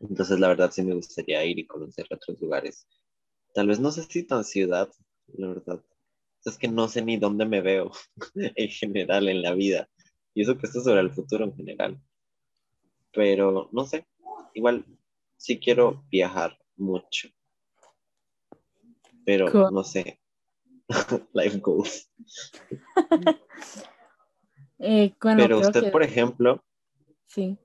Entonces, 0.00 0.40
la 0.40 0.48
verdad, 0.48 0.72
sí 0.72 0.82
me 0.82 0.94
gustaría 0.94 1.44
ir 1.44 1.60
y 1.60 1.66
conocer 1.68 2.06
otros 2.10 2.40
lugares. 2.40 2.88
Tal 3.54 3.68
vez 3.68 3.80
no 3.80 3.90
sé 3.92 4.02
si 4.02 4.24
tan 4.24 4.44
ciudad, 4.44 4.90
la 5.28 5.48
verdad. 5.48 5.82
Es 6.44 6.58
que 6.58 6.68
no 6.68 6.88
sé 6.88 7.02
ni 7.02 7.16
dónde 7.16 7.46
me 7.46 7.62
veo 7.62 7.92
en 8.34 8.68
general 8.68 9.28
en 9.28 9.40
la 9.42 9.54
vida. 9.54 9.88
Y 10.34 10.42
eso 10.42 10.58
que 10.58 10.66
esto 10.66 10.78
es 10.78 10.84
sobre 10.84 11.00
el 11.00 11.12
futuro 11.12 11.44
en 11.44 11.54
general. 11.54 12.02
Pero 13.12 13.70
no 13.72 13.86
sé, 13.86 14.06
igual 14.54 14.84
sí 15.36 15.58
quiero 15.60 16.04
viajar 16.10 16.58
mucho. 16.76 17.28
Pero 19.24 19.50
Cool. 19.50 19.72
no 19.72 19.84
sé. 19.84 20.20
Life 21.32 21.58
goals. 21.60 22.10
Eh, 24.80 25.14
bueno, 25.22 25.42
Pero 25.42 25.60
usted, 25.60 25.84
que 25.84 25.90
por 25.90 26.02
ejemplo, 26.02 26.62
sí. 27.26 27.56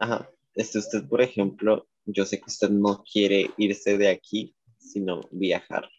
ajá, 0.00 0.28
este, 0.54 0.78
usted, 0.78 1.06
por 1.06 1.20
ejemplo, 1.20 1.86
yo 2.06 2.24
sé 2.24 2.38
que 2.38 2.46
usted 2.46 2.70
no 2.70 3.04
quiere 3.04 3.50
irse 3.58 3.96
de 3.96 4.08
aquí, 4.08 4.56
sino 4.94 5.22
viajar. 5.32 5.90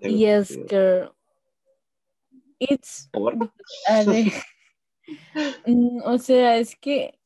Yes, 0.00 0.56
girl. 0.66 1.12
It's 2.58 3.10
¿Por? 3.12 3.34
a 3.88 4.02
ver, 4.04 4.32
mm, 5.66 6.00
o 6.04 6.16
sea, 6.16 6.56
es 6.56 6.74
que 6.74 7.18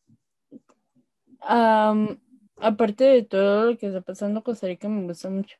am, 1.38 2.20
aparte 2.56 3.04
de 3.04 3.22
todo 3.22 3.70
lo 3.70 3.78
que 3.78 3.86
está 3.86 4.00
pasando 4.00 4.40
en 4.40 4.42
Costa 4.42 4.66
Rica, 4.66 4.88
me 4.88 5.06
gusta 5.06 5.30
mucho. 5.30 5.56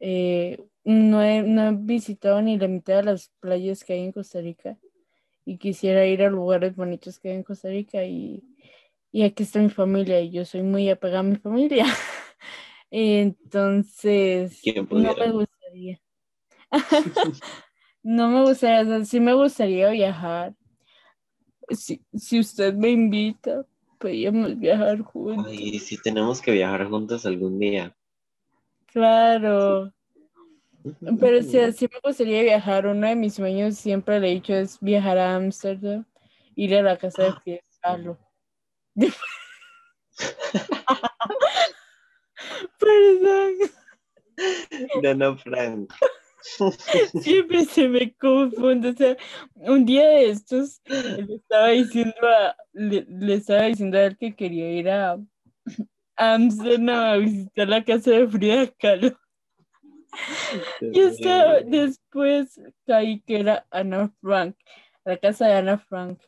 Eh, 0.00 0.64
no 0.84 1.22
he, 1.22 1.42
no 1.42 1.68
he 1.68 1.72
visitado 1.72 2.40
ni 2.40 2.56
la 2.56 2.68
mitad 2.68 2.96
de 2.96 3.02
las 3.02 3.30
playas 3.40 3.84
que 3.84 3.92
hay 3.92 4.04
en 4.04 4.12
Costa 4.12 4.40
Rica 4.40 4.78
y 5.44 5.58
quisiera 5.58 6.06
ir 6.06 6.22
a 6.22 6.30
lugares 6.30 6.74
bonitos 6.74 7.18
que 7.18 7.28
hay 7.28 7.36
en 7.36 7.42
Costa 7.42 7.68
Rica 7.68 8.02
y, 8.04 8.42
y 9.12 9.24
aquí 9.24 9.42
está 9.42 9.58
mi 9.58 9.68
familia 9.68 10.22
y 10.22 10.30
yo 10.30 10.46
soy 10.46 10.62
muy 10.62 10.88
apegada 10.88 11.20
a 11.20 11.24
mi 11.24 11.36
familia. 11.36 11.84
Entonces, 12.90 14.60
¿Quién 14.62 14.88
no 14.90 15.14
me 15.14 15.30
gustaría. 15.30 16.00
No 18.02 18.28
me 18.28 18.42
gustaría, 18.42 18.82
o 18.82 18.84
sea, 18.86 19.04
sí 19.04 19.20
me 19.20 19.34
gustaría 19.34 19.90
viajar. 19.90 20.54
Si, 21.68 22.00
si 22.14 22.38
usted 22.38 22.72
me 22.72 22.90
invita, 22.90 23.66
podríamos 23.98 24.58
viajar 24.58 25.02
juntos. 25.02 25.46
Ay, 25.46 25.78
si 25.78 26.00
tenemos 26.00 26.40
que 26.40 26.52
viajar 26.52 26.88
juntos 26.88 27.26
algún 27.26 27.58
día. 27.58 27.94
Claro. 28.86 29.92
Pero 31.20 31.42
sí, 31.42 31.58
sí 31.76 31.88
me 31.92 32.00
gustaría 32.02 32.42
viajar. 32.42 32.86
Uno 32.86 33.06
de 33.06 33.16
mis 33.16 33.34
sueños 33.34 33.76
siempre 33.76 34.20
le 34.20 34.30
he 34.30 34.34
dicho 34.34 34.54
es 34.54 34.80
viajar 34.80 35.18
a 35.18 35.34
Ámsterdam, 35.34 36.06
ir 36.54 36.74
a 36.76 36.82
la 36.82 36.96
casa 36.96 37.24
de 37.24 37.32
Frida 37.34 37.60
Kahlo. 37.82 38.16
Perdón, 42.78 43.54
Dana 45.02 45.36
Frank. 45.36 45.92
siempre 47.22 47.64
se 47.64 47.88
me 47.88 48.14
confunde. 48.14 48.90
O 48.90 48.94
sea, 48.94 49.16
un 49.54 49.84
día 49.84 50.08
de 50.08 50.30
estos 50.30 50.80
le 50.86 51.34
estaba 51.34 51.68
diciendo 51.68 52.14
a, 52.22 52.56
le, 52.72 53.06
le 53.08 53.34
estaba 53.34 53.62
diciendo 53.62 53.98
a 53.98 54.04
él 54.04 54.16
que 54.16 54.34
quería 54.34 54.72
ir 54.72 54.88
a 54.88 55.18
Ámsterdam 56.16 56.88
a 56.88 57.16
visitar 57.16 57.68
la 57.68 57.84
casa 57.84 58.10
de 58.10 58.28
Frida 58.28 58.66
Kahlo. 58.78 59.16
Y 60.80 61.00
hasta 61.00 61.60
después 61.60 62.60
caí 62.86 63.20
que 63.20 63.40
era 63.40 63.66
Ana 63.70 64.12
Frank, 64.20 64.56
la 65.04 65.16
casa 65.16 65.46
de 65.46 65.54
Ana 65.54 65.78
Frank. 65.78 66.18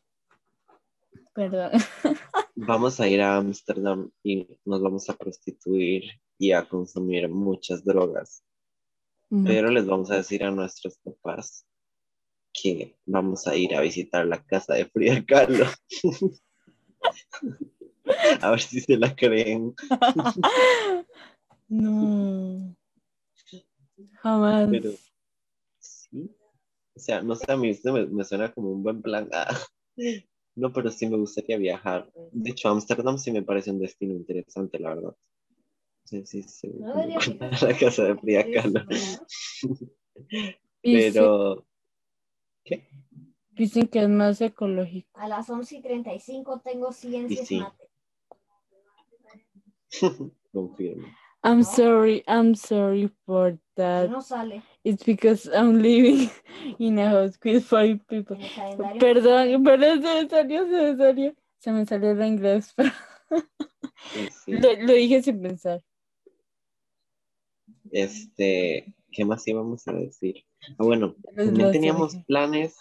Perdón. 1.35 1.73
Vamos 2.55 3.01
a 3.01 3.09
ir 3.09 3.21
a 3.21 3.37
Ámsterdam 3.37 4.11
y 4.23 4.47
nos 4.65 4.83
vamos 4.83 5.09
a 5.09 5.17
prostituir 5.17 6.05
y 6.41 6.53
a 6.53 6.67
consumir 6.67 7.29
muchas 7.29 7.85
drogas. 7.85 8.43
Pero 9.45 9.71
les 9.71 9.87
vamos 9.87 10.11
a 10.11 10.17
decir 10.17 10.43
a 10.43 10.51
nuestros 10.51 10.99
papás 10.99 11.65
que 12.53 12.97
vamos 13.07 13.47
a 13.47 13.55
ir 13.55 13.77
a 13.77 13.83
visitar 13.83 14.27
la 14.27 14.43
casa 14.43 14.75
de 14.75 14.87
Frida 14.87 15.25
Kahlo. 15.25 15.67
a 18.41 18.51
ver 18.51 18.61
si 18.61 18.81
se 18.81 18.97
la 18.97 19.15
creen. 19.15 19.75
No. 21.73 22.75
Jamás. 24.25 24.69
Pero 24.73 24.91
sí. 25.79 26.35
O 26.97 26.99
sea, 26.99 27.23
no 27.23 27.37
sé, 27.37 27.53
a 27.53 27.57
mí 27.57 27.71
esto 27.71 27.93
me, 27.93 28.07
me 28.07 28.25
suena 28.25 28.53
como 28.53 28.73
un 28.73 28.83
buen 28.83 29.01
plan. 29.01 29.29
Ah, 29.33 29.57
No, 30.57 30.73
pero 30.73 30.91
sí 30.91 31.07
me 31.09 31.17
gustaría 31.17 31.59
viajar. 31.59 32.11
De 32.33 32.51
hecho, 32.51 32.69
Ámsterdam 32.71 33.19
sí 33.19 33.31
me 33.31 33.45
parece 33.45 33.71
un 33.71 33.79
destino 33.79 34.15
interesante, 34.15 34.81
la 34.81 34.97
verdad. 34.97 35.15
Sí, 36.11 36.27
sí, 36.27 36.43
sí. 36.43 36.69
No 36.81 36.95
La 37.63 37.79
casa 37.79 38.03
de 38.03 38.17
Frida 38.17 38.45
Kahlo. 38.53 38.81
Pero, 40.83 41.65
dicen 43.51 43.87
que 43.87 44.01
es 44.01 44.09
más 44.09 44.41
ecológico. 44.41 45.09
A 45.15 45.29
las 45.29 45.49
11 45.49 45.77
y 45.77 45.83
35 45.83 46.61
tengo 46.65 46.91
ciencias 46.91 47.47
sí. 47.47 47.61
mate. 47.61 47.89
confirmo. 50.53 51.07
I'm 51.45 51.63
sorry, 51.63 52.25
I'm 52.27 52.57
sorry 52.57 53.09
for 53.25 53.57
that. 53.77 54.11
No 54.11 54.21
sale 54.21 54.63
It's 54.83 55.05
because 55.05 55.47
I'm 55.47 55.81
living 55.81 56.29
in 56.81 56.99
a 56.99 57.09
house 57.09 57.39
with 57.45 57.65
five 57.65 58.01
people. 58.09 58.37
Perdón, 58.99 59.63
perdón, 59.63 60.03
se 60.03 60.23
me 60.23 60.29
salió, 60.29 60.67
se 60.67 60.93
me 60.93 60.97
salió. 60.97 61.35
Se 61.61 61.73
me 61.73 61.87
salió 61.87 62.11
el 62.11 62.23
inglés, 62.27 62.73
pero 62.75 62.91
Sí, 64.13 64.29
sí. 64.45 64.53
lo, 64.53 64.73
lo 64.87 64.93
dije 64.93 65.23
sin 65.23 65.41
pensar. 65.41 65.81
Este, 67.93 68.95
¿qué 69.11 69.25
más 69.25 69.47
íbamos 69.47 69.87
a 69.89 69.93
decir? 69.93 70.45
Ah, 70.79 70.85
bueno, 70.85 71.15
también 71.35 71.73
teníamos 71.73 72.17
planes. 72.27 72.77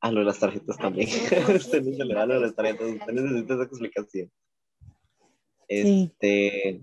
A 0.00 0.10
lo 0.10 0.18
de 0.18 0.26
las 0.26 0.40
tarjetas 0.40 0.76
también. 0.78 1.08
Usted 1.54 1.82
da 2.08 2.26
lo 2.26 2.34
de 2.34 2.40
las 2.40 2.56
tarjetas. 2.56 2.88
Usted 2.88 3.12
necesita 3.12 3.54
esa 3.54 3.62
explicación. 3.62 4.32
Este, 5.68 6.82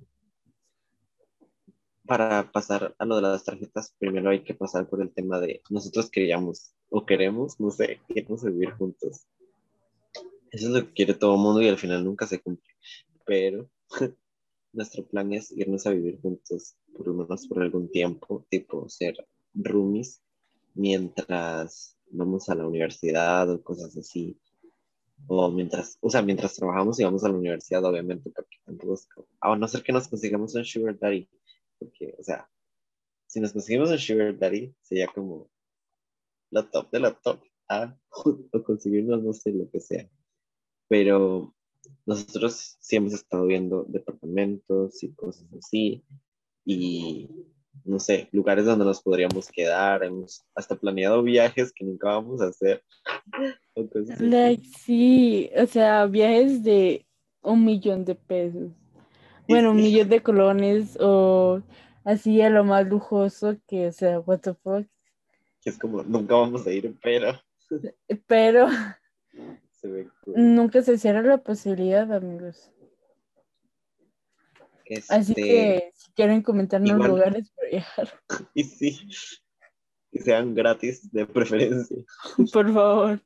para 2.10 2.52
pasar 2.52 2.96
a 2.98 3.06
lo 3.06 3.18
de 3.18 3.22
las 3.22 3.44
tarjetas, 3.44 3.94
primero 4.00 4.32
hay 4.32 4.44
que 4.44 4.56
pasar 4.56 4.90
por 4.90 5.02
el 5.02 5.14
tema 5.14 5.40
de 5.40 5.62
nosotros 5.70 6.10
queríamos 6.10 6.74
o 6.90 7.06
queremos, 7.06 7.60
no 7.60 7.70
sé, 7.70 8.00
a 8.10 8.50
vivir 8.50 8.72
juntos. 8.72 9.28
Eso 10.50 10.68
es 10.68 10.74
lo 10.74 10.88
que 10.88 10.94
quiere 10.94 11.14
todo 11.14 11.36
el 11.36 11.42
mundo 11.42 11.62
y 11.62 11.68
al 11.68 11.78
final 11.78 12.04
nunca 12.04 12.26
se 12.26 12.42
cumple. 12.42 12.74
Pero 13.26 13.70
nuestro 14.74 15.06
plan 15.06 15.34
es 15.34 15.52
irnos 15.52 15.86
a 15.86 15.92
vivir 15.92 16.20
juntos, 16.22 16.76
por 16.94 17.08
lo 17.08 17.14
menos 17.14 17.48
por 17.48 17.62
algún 17.62 17.90
tiempo, 17.90 18.46
tipo 18.50 18.88
ser 18.90 19.16
roomies, 19.54 20.22
mientras 20.74 21.98
vamos 22.12 22.50
a 22.50 22.56
la 22.56 22.68
universidad 22.68 23.50
o 23.50 23.62
cosas 23.64 23.96
así. 23.98 24.40
O 25.28 25.52
mientras, 25.52 25.98
o 26.02 26.10
sea, 26.10 26.22
mientras 26.22 26.56
trabajamos 26.56 27.00
y 27.00 27.04
vamos 27.04 27.24
a 27.24 27.30
la 27.30 27.36
universidad, 27.36 27.84
obviamente, 27.84 28.30
porque 28.30 28.58
tampoco 28.66 28.94
es 28.94 29.08
a 29.42 29.56
no 29.56 29.68
ser 29.68 29.84
que 29.84 29.92
nos 29.92 30.08
consigamos 30.08 30.56
un 30.56 30.64
sugar 30.64 30.98
daddy, 30.98 31.30
porque, 31.78 32.16
o 32.18 32.24
sea, 32.24 32.50
si 33.28 33.40
nos 33.40 33.52
conseguimos 33.52 33.92
un 33.92 34.00
sugar 34.00 34.38
daddy, 34.38 34.74
sería 34.82 35.08
como 35.08 35.50
la 36.52 36.70
top 36.70 36.90
de 36.92 37.00
la 37.00 37.14
top, 37.14 37.42
ah, 37.68 37.96
o 38.54 38.64
conseguirnos, 38.64 39.24
no 39.24 39.34
sé, 39.34 39.52
lo 39.52 39.70
que 39.70 39.82
sea. 39.82 40.10
Pero 40.88 41.54
nosotros 42.06 42.78
sí 42.80 42.96
hemos 42.96 43.14
estado 43.14 43.46
viendo 43.46 43.86
departamentos 43.88 45.04
y 45.04 45.14
cosas 45.14 45.46
así, 45.58 46.04
y 46.66 47.30
no 47.86 48.00
sé, 48.00 48.30
lugares 48.32 48.66
donde 48.66 48.86
nos 48.86 49.02
podríamos 49.02 49.50
quedar, 49.50 50.04
hemos 50.04 50.44
hasta 50.56 50.76
planeado 50.76 51.24
viajes 51.24 51.72
que 51.74 51.86
nunca 51.86 52.10
vamos 52.10 52.42
a 52.42 52.48
hacer. 52.48 52.84
Like, 54.20 54.68
sí, 54.78 55.50
o 55.58 55.66
sea, 55.66 56.06
viajes 56.06 56.64
de 56.64 57.06
un 57.42 57.64
millón 57.66 58.06
de 58.06 58.16
pesos. 58.16 58.72
Bueno, 59.48 59.72
un 59.72 59.78
sí. 59.78 59.84
millón 59.84 60.10
de 60.10 60.22
colones 60.22 60.98
o 61.00 61.62
así 62.04 62.42
a 62.42 62.50
lo 62.50 62.64
más 62.64 62.88
lujoso 62.88 63.58
que, 63.68 63.88
o 63.88 63.92
sea, 63.92 64.20
what 64.20 64.40
the 64.40 64.54
fuck. 64.54 64.86
que 65.62 65.70
es 65.70 65.78
como, 65.78 66.04
nunca 66.04 66.36
vamos 66.36 66.68
a 66.68 66.72
ir, 66.72 66.96
pero 67.02 67.40
Pero 68.28 68.68
se 69.80 69.88
ve 69.88 70.10
cool. 70.24 70.34
nunca 70.38 70.82
se 70.82 70.98
cierra 70.98 71.22
la 71.22 71.38
posibilidad, 71.38 72.12
amigos. 72.12 72.72
Así 75.10 75.34
Este, 75.34 75.42
que 75.44 75.92
si 75.94 76.12
quieren 76.14 76.42
comentarnos 76.42 76.90
igual- 76.92 77.10
lugares 77.10 77.52
para 77.56 77.70
viajar, 77.70 78.10
Y 78.56 78.64
sí, 78.64 79.00
que 80.12 80.22
sean 80.22 80.56
gratis 80.56 81.12
de 81.12 81.26
preferencia. 81.28 81.98
por 82.54 82.74
favor. 82.74 83.22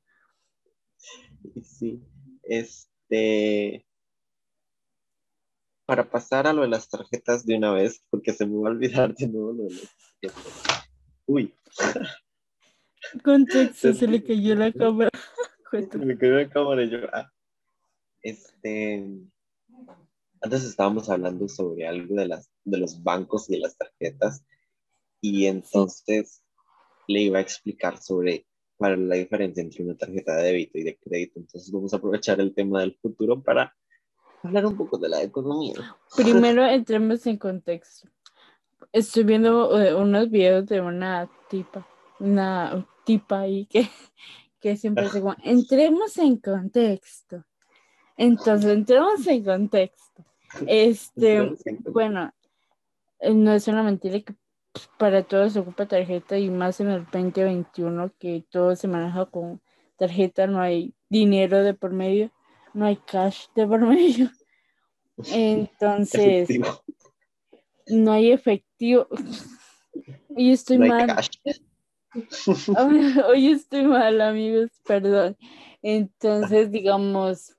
Y 1.55 1.61
sí, 1.63 2.03
este, 2.43 3.85
para 5.85 6.09
pasar 6.09 6.47
a 6.47 6.53
lo 6.53 6.61
de 6.63 6.67
las 6.67 6.89
tarjetas 6.89 7.45
de 7.45 7.55
una 7.55 7.73
vez, 7.73 8.03
porque 8.09 8.33
se 8.33 8.45
me 8.45 8.57
va 8.61 8.69
a 8.69 8.71
olvidar 8.71 9.13
de 9.15 9.27
nuevo 9.27 9.53
lo 9.53 9.63
de 9.63 9.69
las 9.71 9.95
tarjetas. 10.21 10.89
Uy, 11.25 11.53
Contexto, 13.23 13.93
se 13.93 14.07
le 14.07 14.21
cayó 14.23 14.55
la 14.55 14.71
cámara. 14.73 15.09
Me 15.99 16.17
quedó 16.17 16.37
la 16.37 16.49
cámara 16.49 16.83
y 16.83 16.89
yo, 16.89 16.99
ah. 17.11 17.29
Este, 18.21 19.03
antes 20.41 20.63
estábamos 20.63 21.09
hablando 21.09 21.47
sobre 21.47 21.87
algo 21.87 22.15
de, 22.15 22.27
las, 22.27 22.49
de 22.63 22.77
los 22.77 23.03
bancos 23.03 23.49
y 23.49 23.53
de 23.53 23.59
las 23.59 23.77
tarjetas 23.77 24.45
y 25.21 25.45
entonces 25.45 26.43
le 27.07 27.21
iba 27.21 27.39
a 27.39 27.41
explicar 27.41 28.01
sobre 28.01 28.45
cuál 28.77 28.93
es 28.93 28.99
la 28.99 29.15
diferencia 29.15 29.61
entre 29.61 29.83
una 29.83 29.95
tarjeta 29.95 30.35
de 30.35 30.43
débito 30.43 30.77
y 30.77 30.83
de 30.83 30.97
crédito. 30.97 31.39
Entonces 31.39 31.71
vamos 31.71 31.93
a 31.93 31.97
aprovechar 31.97 32.39
el 32.39 32.53
tema 32.53 32.81
del 32.81 32.95
futuro 32.95 33.41
para 33.41 33.73
hablar 34.43 34.65
un 34.65 34.77
poco 34.77 34.97
de 34.97 35.09
la 35.09 35.23
economía. 35.23 35.75
Primero 36.15 36.65
entremos 36.67 37.25
en 37.25 37.37
contexto. 37.37 38.09
Estoy 38.91 39.23
viendo 39.23 39.79
eh, 39.79 39.95
unos 39.95 40.29
videos 40.29 40.65
de 40.67 40.81
una 40.81 41.29
tipa, 41.49 41.87
una 42.19 42.85
tipa 43.05 43.41
ahí 43.41 43.65
que, 43.65 43.89
que 44.63 44.77
siempre 44.77 45.09
como, 45.09 45.35
entremos 45.43 46.17
en 46.17 46.37
contexto. 46.37 47.43
Entonces, 48.15 48.71
entremos 48.71 49.27
en 49.27 49.43
contexto. 49.43 50.25
Este, 50.65 51.53
bueno, 51.91 52.33
eh, 53.19 53.33
no 53.33 53.53
es 53.53 53.67
una 53.67 53.83
mentira 53.83 54.21
que 54.21 54.33
pues, 54.71 54.89
para 54.97 55.23
todo 55.23 55.49
se 55.49 55.59
ocupa 55.59 55.85
tarjeta 55.85 56.37
y 56.37 56.49
más 56.49 56.79
en 56.79 56.89
el 56.89 57.03
2021 57.05 58.13
que 58.17 58.45
todo 58.49 58.75
se 58.75 58.87
maneja 58.87 59.25
con 59.25 59.61
tarjeta, 59.97 60.47
no 60.47 60.61
hay 60.61 60.93
dinero 61.09 61.61
de 61.61 61.73
por 61.73 61.91
medio, 61.91 62.31
no 62.73 62.85
hay 62.85 62.95
cash 62.95 63.47
de 63.55 63.67
por 63.67 63.81
medio. 63.85 64.31
Entonces, 65.29 66.47
no 67.87 68.13
hay 68.13 68.31
efectivo. 68.31 69.07
Hoy 70.29 70.51
estoy 70.51 70.77
mal. 70.77 71.07
Hoy 73.27 73.47
estoy 73.47 73.85
mal, 73.85 74.21
amigos, 74.21 74.69
perdón. 74.85 75.37
Entonces, 75.81 76.71
digamos, 76.71 77.55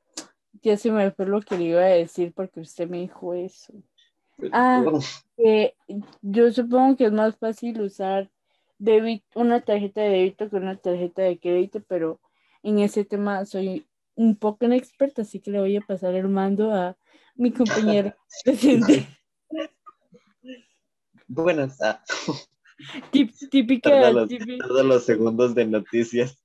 ya 0.62 0.76
se 0.76 0.90
me 0.90 1.10
fue 1.10 1.26
lo 1.26 1.40
que 1.42 1.58
le 1.58 1.64
iba 1.64 1.82
a 1.82 1.86
decir 1.86 2.32
porque 2.34 2.60
usted 2.60 2.88
me 2.88 2.98
dijo 2.98 3.34
eso. 3.34 3.74
Ah, 4.52 4.84
yo 6.22 6.52
supongo 6.52 6.96
que 6.96 7.06
es 7.06 7.12
más 7.12 7.36
fácil 7.36 7.80
usar 7.80 8.30
una 9.34 9.60
tarjeta 9.60 10.00
de 10.00 10.10
débito 10.10 10.50
que 10.50 10.56
una 10.56 10.76
tarjeta 10.76 11.22
de 11.22 11.38
crédito, 11.38 11.82
pero 11.86 12.20
en 12.62 12.78
ese 12.78 13.04
tema 13.04 13.44
soy 13.44 13.86
un 14.14 14.36
poco 14.36 14.64
inexperta, 14.64 15.22
así 15.22 15.40
que 15.40 15.50
le 15.50 15.60
voy 15.60 15.76
a 15.76 15.80
pasar 15.80 16.14
el 16.14 16.28
mando 16.28 16.72
a 16.72 16.96
mi 17.34 17.52
compañero 17.52 18.14
presente. 18.44 19.06
Buenas. 21.26 21.78
Típica, 23.10 24.12
todos 24.58 24.84
los 24.84 25.04
segundos 25.04 25.54
de 25.54 25.66
noticias. 25.66 26.42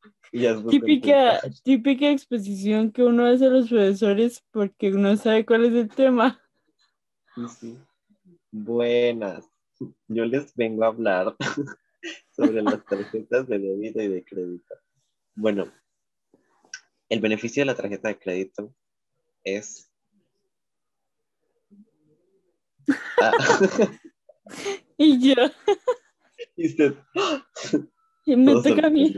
típica, 0.70 1.40
típica 1.64 2.12
exposición 2.12 2.92
que 2.92 3.04
uno 3.04 3.26
hace 3.26 3.48
a 3.48 3.50
los 3.50 3.70
profesores 3.70 4.44
porque 4.52 4.92
no 4.92 5.16
sabe 5.18 5.46
cuál 5.46 5.66
es 5.66 5.74
el 5.74 5.90
tema. 5.90 6.40
Buenas. 8.52 9.50
Yo 10.08 10.26
les 10.26 10.54
vengo 10.56 10.84
a 10.84 10.88
hablar 10.88 11.36
sobre 12.32 12.62
las 12.62 12.84
tarjetas 12.86 13.48
de 13.48 13.60
débito 13.60 14.02
y 14.02 14.08
de 14.08 14.24
crédito. 14.24 14.76
Bueno, 15.36 15.72
el 17.08 17.22
beneficio 17.22 17.62
de 17.62 17.68
la 17.68 17.76
tarjeta 17.76 18.10
de 18.10 18.20
crédito 18.20 18.76
es... 19.44 19.92
Ah. 23.22 23.32
y 24.98 25.34
yo. 25.34 25.36
Y 26.60 26.68
usted... 26.68 26.94
Y 28.26 28.36
me 28.36 28.54
toca 28.62 28.88
a 28.88 28.90
mí. 28.90 29.16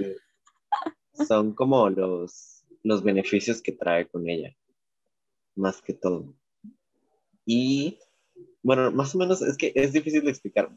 Son 1.28 1.54
como 1.56 1.90
los, 1.90 2.64
los 2.84 3.04
beneficios 3.04 3.62
que 3.64 3.72
trae 3.72 4.08
con 4.08 4.30
ella, 4.30 4.56
más 5.56 5.82
que 5.82 5.94
todo. 5.94 6.36
Y 7.44 7.98
bueno, 8.62 8.92
más 8.92 9.16
o 9.16 9.18
menos 9.18 9.42
es 9.42 9.58
que 9.58 9.74
es 9.74 9.92
difícil 9.92 10.24
de 10.24 10.30
explicar. 10.30 10.70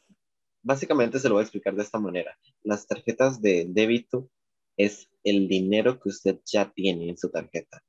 Básicamente 0.62 1.18
se 1.18 1.28
lo 1.28 1.34
voy 1.34 1.42
a 1.42 1.44
explicar 1.44 1.76
de 1.76 1.82
esta 1.82 2.00
manera. 2.00 2.36
Las 2.62 2.86
tarjetas 2.86 3.42
de 3.42 3.66
débito 3.68 4.30
es 4.78 5.10
el 5.22 5.46
dinero 5.48 6.00
que 6.00 6.08
usted 6.08 6.40
ya 6.46 6.72
tiene 6.72 7.10
en 7.10 7.18
su 7.18 7.30
tarjeta. 7.30 7.84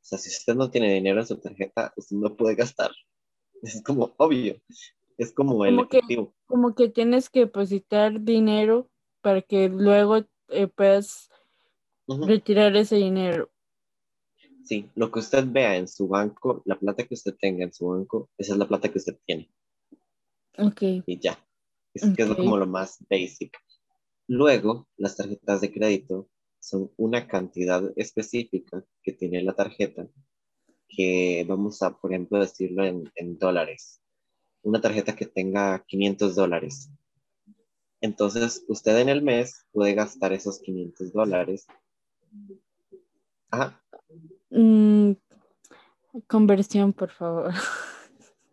O 0.00 0.04
sea, 0.04 0.18
si 0.18 0.30
usted 0.30 0.54
no 0.54 0.70
tiene 0.70 0.94
dinero 0.94 1.20
en 1.20 1.26
su 1.26 1.36
tarjeta, 1.36 1.92
usted 1.96 2.16
no 2.16 2.36
puede 2.36 2.54
gastar. 2.54 2.92
Es 3.60 3.82
como 3.82 4.14
obvio. 4.18 4.62
Es 5.18 5.32
como 5.32 5.64
el 5.66 5.76
como 5.76 6.32
como 6.46 6.74
que 6.74 6.88
tienes 6.88 7.28
que 7.28 7.40
depositar 7.40 8.22
dinero 8.22 8.88
para 9.20 9.42
que 9.42 9.68
luego 9.68 10.24
eh, 10.48 10.68
puedas 10.68 11.28
retirar 12.06 12.74
ese 12.76 12.96
dinero. 12.96 13.50
Sí, 14.64 14.88
lo 14.94 15.10
que 15.10 15.18
usted 15.18 15.44
vea 15.46 15.76
en 15.76 15.88
su 15.88 16.08
banco, 16.08 16.62
la 16.64 16.78
plata 16.78 17.04
que 17.06 17.14
usted 17.14 17.34
tenga 17.40 17.64
en 17.64 17.72
su 17.72 17.88
banco, 17.88 18.30
esa 18.38 18.52
es 18.52 18.58
la 18.58 18.68
plata 18.68 18.90
que 18.90 18.98
usted 18.98 19.18
tiene. 19.26 19.50
Ok. 20.58 20.82
Y 21.06 21.18
ya. 21.18 21.38
Es, 21.94 22.02
que 22.14 22.22
es 22.22 22.34
como 22.34 22.56
lo 22.56 22.66
más 22.66 22.98
basic. 23.10 23.56
Luego, 24.28 24.86
las 24.96 25.16
tarjetas 25.16 25.62
de 25.62 25.72
crédito 25.72 26.28
son 26.60 26.92
una 26.96 27.26
cantidad 27.26 27.82
específica 27.96 28.84
que 29.02 29.12
tiene 29.12 29.42
la 29.42 29.54
tarjeta, 29.54 30.06
que 30.88 31.44
vamos 31.48 31.82
a, 31.82 31.98
por 31.98 32.12
ejemplo, 32.12 32.38
decirlo 32.38 32.84
en, 32.84 33.10
en 33.14 33.38
dólares. 33.38 34.02
Una 34.62 34.80
tarjeta 34.80 35.14
que 35.14 35.26
tenga 35.26 35.84
500 35.86 36.34
dólares. 36.34 36.90
Entonces, 38.00 38.64
usted 38.68 38.98
en 38.98 39.08
el 39.08 39.22
mes 39.22 39.66
puede 39.72 39.94
gastar 39.94 40.32
esos 40.32 40.60
500 40.60 41.12
dólares. 41.12 41.66
Ajá. 43.50 43.80
Mm, 44.50 45.12
conversión, 46.26 46.92
por 46.92 47.10
favor. 47.10 47.52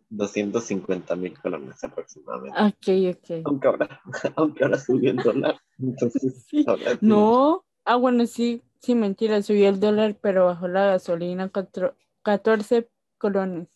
250 0.08 1.16
mil 1.16 1.38
colones 1.38 1.82
aproximadamente. 1.82 2.58
Ok, 2.60 3.16
ok. 3.16 3.42
Aunque 3.44 3.68
ahora, 3.68 4.00
aunque 4.36 4.64
ahora 4.64 4.78
subió 4.78 5.10
el 5.10 5.16
dólar. 5.16 5.60
Entonces, 5.78 6.46
no, 7.00 7.64
ah, 7.84 7.96
bueno, 7.96 8.26
sí, 8.26 8.62
sí, 8.80 8.94
mentira, 8.94 9.42
subió 9.42 9.68
el 9.68 9.80
dólar, 9.80 10.16
pero 10.20 10.46
bajó 10.46 10.68
la 10.68 10.86
gasolina 10.86 11.50
14 12.22 12.88
colones. 13.18 13.68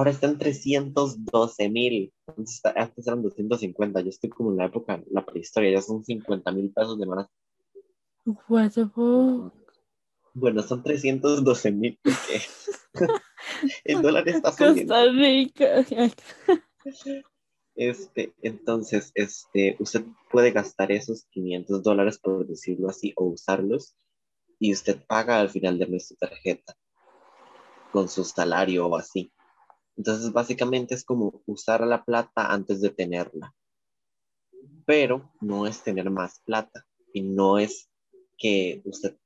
Ahora 0.00 0.12
están 0.12 0.38
312 0.38 1.68
mil. 1.68 2.10
Antes 2.26 3.06
eran 3.06 3.22
250. 3.22 4.00
Yo 4.00 4.08
estoy 4.08 4.30
como 4.30 4.50
en 4.50 4.56
la 4.56 4.64
época, 4.64 5.04
la 5.10 5.26
prehistoria, 5.26 5.72
ya 5.72 5.82
son 5.82 6.02
50 6.02 6.52
mil 6.52 6.72
pesos 6.72 6.98
de 6.98 7.04
más. 7.04 7.26
What 8.48 8.70
the 8.70 8.86
fuck? 8.86 9.52
Bueno, 10.32 10.62
son 10.62 10.82
312 10.82 11.72
mil 11.72 11.98
el 13.84 14.00
dólar 14.00 14.26
está 14.26 14.52
subiendo. 14.52 14.94
Costa 14.94 15.12
Rica. 15.12 15.84
Este, 17.74 18.32
entonces, 18.40 19.12
este, 19.14 19.76
usted 19.80 20.06
puede 20.30 20.50
gastar 20.50 20.92
esos 20.92 21.26
500 21.26 21.82
dólares, 21.82 22.18
por 22.18 22.46
decirlo 22.46 22.88
así, 22.88 23.12
o 23.16 23.26
usarlos, 23.26 23.94
y 24.58 24.72
usted 24.72 25.04
paga 25.06 25.40
al 25.40 25.50
final 25.50 25.78
de 25.78 26.00
su 26.00 26.16
tarjeta 26.16 26.74
con 27.92 28.08
su 28.08 28.24
salario 28.24 28.86
o 28.86 28.96
así. 28.96 29.30
Entonces, 30.00 30.32
básicamente 30.32 30.94
es 30.94 31.04
como 31.04 31.42
usar 31.44 31.86
la 31.86 32.02
plata 32.06 32.50
antes 32.50 32.80
de 32.80 32.88
tenerla. 32.88 33.54
Pero 34.86 35.30
no 35.42 35.66
es 35.66 35.82
tener 35.82 36.08
más 36.08 36.40
plata 36.40 36.86
y 37.12 37.20
no 37.20 37.58
es 37.58 37.90
que 38.38 38.80
usted 38.86 39.18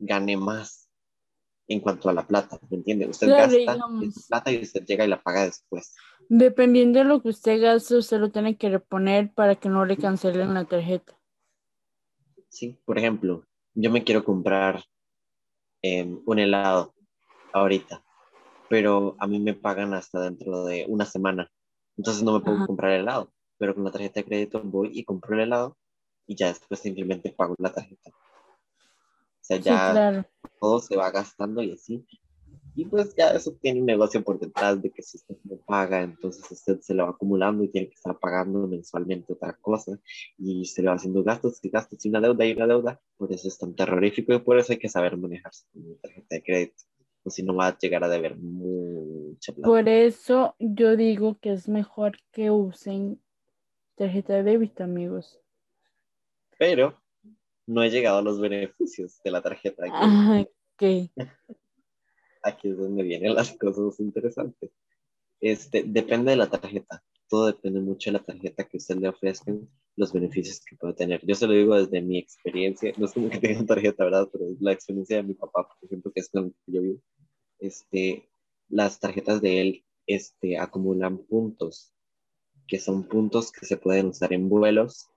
gane 0.00 0.36
más 0.36 0.90
en 1.68 1.78
cuanto 1.78 2.08
a 2.08 2.12
la 2.12 2.26
plata, 2.26 2.58
¿me 2.68 2.78
entiende? 2.78 3.06
Usted 3.06 3.28
gasta 3.28 3.78
plata 4.28 4.50
y 4.50 4.62
usted 4.62 4.84
llega 4.84 5.04
y 5.04 5.08
la 5.08 5.22
paga 5.22 5.44
después. 5.44 5.94
Dependiendo 6.28 6.98
de 6.98 7.04
lo 7.04 7.22
que 7.22 7.28
usted 7.28 7.62
gaste, 7.62 7.94
usted 7.94 8.18
lo 8.18 8.32
tiene 8.32 8.56
que 8.56 8.68
reponer 8.68 9.32
para 9.32 9.54
que 9.54 9.68
no 9.68 9.84
le 9.84 9.96
cancelen 9.96 10.54
la 10.54 10.64
tarjeta. 10.64 11.16
Sí, 12.48 12.80
por 12.84 12.98
ejemplo, 12.98 13.46
yo 13.74 13.92
me 13.92 14.02
quiero 14.02 14.24
comprar 14.24 14.82
em, 15.82 16.20
un 16.26 16.40
helado 16.40 16.96
ahorita, 17.52 18.02
pero 18.68 19.16
a 19.18 19.26
mí 19.26 19.38
me 19.40 19.54
pagan 19.54 19.94
hasta 19.94 20.20
dentro 20.20 20.64
de 20.64 20.86
una 20.88 21.04
semana, 21.04 21.50
entonces 21.96 22.22
no 22.22 22.38
me 22.38 22.44
puedo 22.44 22.66
comprar 22.66 22.92
helado, 22.92 23.32
pero 23.58 23.74
con 23.74 23.84
la 23.84 23.90
tarjeta 23.90 24.20
de 24.20 24.26
crédito 24.26 24.60
voy 24.62 24.90
y 24.92 25.04
compro 25.04 25.34
el 25.34 25.42
helado 25.42 25.76
y 26.26 26.34
ya 26.34 26.48
después 26.48 26.80
simplemente 26.80 27.30
pago 27.30 27.54
la 27.58 27.72
tarjeta. 27.72 28.10
O 28.10 29.48
sea, 29.48 29.58
ya 29.58 30.28
todo 30.60 30.80
se 30.80 30.96
va 30.96 31.10
gastando 31.10 31.62
y 31.62 31.72
así. 31.72 32.04
Y 32.74 32.84
pues 32.84 33.14
ya 33.16 33.30
eso 33.30 33.56
tiene 33.62 33.80
un 33.80 33.86
negocio 33.86 34.22
por 34.22 34.38
detrás 34.38 34.82
de 34.82 34.90
que 34.90 35.02
si 35.02 35.16
usted 35.16 35.36
no 35.44 35.56
paga, 35.56 36.02
entonces 36.02 36.50
usted 36.50 36.80
se 36.80 36.92
lo 36.92 37.04
va 37.04 37.10
acumulando 37.10 37.64
y 37.64 37.68
tiene 37.68 37.88
que 37.88 37.94
estar 37.94 38.18
pagando 38.18 38.66
mensualmente 38.66 39.32
otra 39.32 39.56
cosa 39.62 39.98
y 40.36 40.66
se 40.66 40.82
le 40.82 40.88
va 40.88 40.96
haciendo 40.96 41.24
gastos 41.24 41.58
y 41.62 41.70
gastos 41.70 42.04
y 42.04 42.10
una 42.10 42.20
deuda 42.20 42.44
y 42.44 42.52
una 42.52 42.66
deuda. 42.66 43.00
Por 43.16 43.32
eso 43.32 43.48
es 43.48 43.56
tan 43.56 43.74
terrorífico 43.74 44.34
y 44.34 44.40
por 44.40 44.58
eso 44.58 44.72
hay 44.72 44.78
que 44.78 44.90
saber 44.90 45.16
manejarse 45.16 45.64
con 45.72 45.86
una 45.86 45.96
tarjeta 46.02 46.26
de 46.36 46.42
crédito. 46.42 46.82
Si 47.28 47.42
no 47.42 47.54
va 47.54 47.68
a 47.68 47.78
llegar 47.78 48.04
a 48.04 48.08
deber 48.08 48.36
mucha 48.36 49.52
plata. 49.52 49.68
Por 49.68 49.88
eso 49.88 50.54
yo 50.58 50.96
digo 50.96 51.38
que 51.40 51.52
es 51.52 51.68
mejor 51.68 52.18
que 52.32 52.50
usen 52.50 53.20
tarjeta 53.96 54.34
de 54.34 54.42
débito, 54.42 54.84
amigos. 54.84 55.40
Pero 56.58 57.00
no 57.66 57.82
he 57.82 57.90
llegado 57.90 58.18
a 58.18 58.22
los 58.22 58.40
beneficios 58.40 59.20
de 59.24 59.30
la 59.30 59.42
tarjeta. 59.42 59.84
Ah, 59.90 60.44
ok. 60.44 61.10
aquí 62.42 62.68
es 62.68 62.78
donde 62.78 63.02
vienen 63.02 63.34
las 63.34 63.52
cosas 63.58 63.98
interesantes. 64.00 64.70
Este, 65.40 65.82
depende 65.84 66.30
de 66.30 66.36
la 66.36 66.48
tarjeta. 66.48 67.02
Todo 67.28 67.46
depende 67.46 67.80
mucho 67.80 68.10
de 68.10 68.18
la 68.18 68.24
tarjeta 68.24 68.64
que 68.64 68.76
usted 68.76 68.96
le 68.96 69.08
ofrezcan, 69.08 69.68
los 69.96 70.12
beneficios 70.12 70.60
que 70.64 70.76
puede 70.76 70.94
tener. 70.94 71.20
Yo 71.26 71.34
se 71.34 71.46
lo 71.46 71.54
digo 71.54 71.74
desde 71.74 72.00
mi 72.00 72.18
experiencia. 72.18 72.92
No 72.96 73.06
es 73.06 73.12
como 73.12 73.28
que 73.28 73.38
tenga 73.38 73.66
tarjeta, 73.66 74.04
¿verdad? 74.04 74.28
Pero 74.32 74.50
es 74.50 74.60
la 74.60 74.72
experiencia 74.72 75.16
de 75.16 75.22
mi 75.24 75.34
papá, 75.34 75.66
por 75.66 75.76
ejemplo, 75.82 76.12
que 76.12 76.20
es 76.20 76.28
con 76.28 76.46
el 76.46 76.54
que 76.64 76.72
yo 76.72 76.82
vivo. 76.82 77.00
Este, 77.58 78.28
las 78.68 79.00
tarjetas 79.00 79.40
de 79.40 79.60
él 79.60 79.84
este, 80.06 80.58
acumulan 80.58 81.18
puntos, 81.18 81.92
que 82.66 82.78
son 82.78 83.08
puntos 83.08 83.52
que 83.52 83.66
se 83.66 83.76
pueden 83.76 84.06
usar 84.06 84.32
en 84.32 84.48
vuelos 84.48 85.08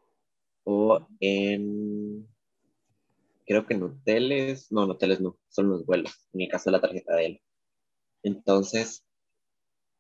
o 0.64 1.08
en, 1.20 2.28
creo 3.46 3.66
que 3.66 3.74
en 3.74 3.84
hoteles, 3.84 4.72
no, 4.72 4.84
en 4.84 4.92
hoteles 4.92 5.22
no, 5.22 5.38
son 5.50 5.70
los 5.70 5.86
vuelos, 5.86 6.28
en 6.34 6.42
el 6.42 6.50
caso 6.50 6.70
de 6.70 6.78
la 6.78 6.82
tarjeta 6.82 7.16
de 7.16 7.26
él. 7.26 7.42
Entonces, 8.24 9.04